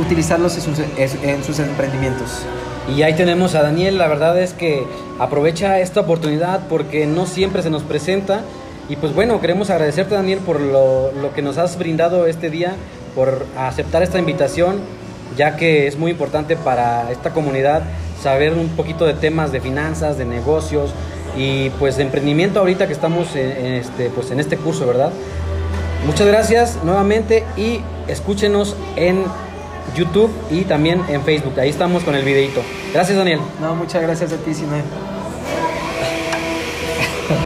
utilizarlos 0.00 0.56
en 0.56 0.62
sus, 0.62 0.78
en 0.98 1.44
sus 1.44 1.60
emprendimientos. 1.60 2.42
Y 2.92 3.02
ahí 3.02 3.14
tenemos 3.14 3.54
a 3.54 3.62
Daniel, 3.62 3.98
la 3.98 4.08
verdad 4.08 4.36
es 4.36 4.52
que 4.52 4.84
aprovecha 5.20 5.78
esta 5.78 6.00
oportunidad 6.00 6.66
porque 6.68 7.06
no 7.06 7.24
siempre 7.26 7.62
se 7.62 7.70
nos 7.70 7.84
presenta. 7.84 8.40
Y 8.88 8.96
pues 8.96 9.14
bueno, 9.14 9.40
queremos 9.40 9.70
agradecerte 9.70 10.16
Daniel 10.16 10.40
por 10.40 10.60
lo 10.60 11.32
que 11.36 11.42
nos 11.42 11.56
has 11.56 11.78
brindado 11.78 12.26
este 12.26 12.50
día, 12.50 12.74
por 13.14 13.46
aceptar 13.56 14.02
esta 14.02 14.18
invitación, 14.18 14.80
ya 15.38 15.56
que 15.56 15.86
es 15.86 15.96
muy 15.96 16.10
importante 16.10 16.56
para 16.56 17.10
esta 17.10 17.30
comunidad 17.30 17.84
saber 18.20 18.52
un 18.52 18.68
poquito 18.70 19.06
de 19.06 19.14
temas 19.14 19.52
de 19.52 19.60
finanzas, 19.60 20.18
de 20.18 20.24
negocios 20.24 20.90
y 21.36 21.70
pues 21.70 21.96
de 21.96 22.02
emprendimiento 22.02 22.58
ahorita 22.58 22.88
que 22.88 22.92
estamos 22.92 23.36
en, 23.36 23.74
este, 23.74 24.10
pues 24.10 24.30
en 24.32 24.40
este 24.40 24.56
curso, 24.56 24.86
¿verdad? 24.86 25.12
Muchas 26.04 26.26
gracias 26.26 26.78
nuevamente 26.82 27.44
y 27.56 27.80
escúchenos 28.08 28.76
en 28.96 29.24
YouTube 29.94 30.30
y 30.50 30.62
también 30.62 31.02
en 31.08 31.22
Facebook. 31.22 31.58
Ahí 31.58 31.70
estamos 31.70 32.02
con 32.02 32.14
el 32.14 32.24
videito. 32.24 32.60
Gracias, 32.92 33.16
Daniel. 33.16 33.40
No, 33.60 33.74
muchas 33.74 34.02
gracias 34.02 34.32
a 34.32 34.36
ti, 34.36 34.52
Sinay. 34.52 34.82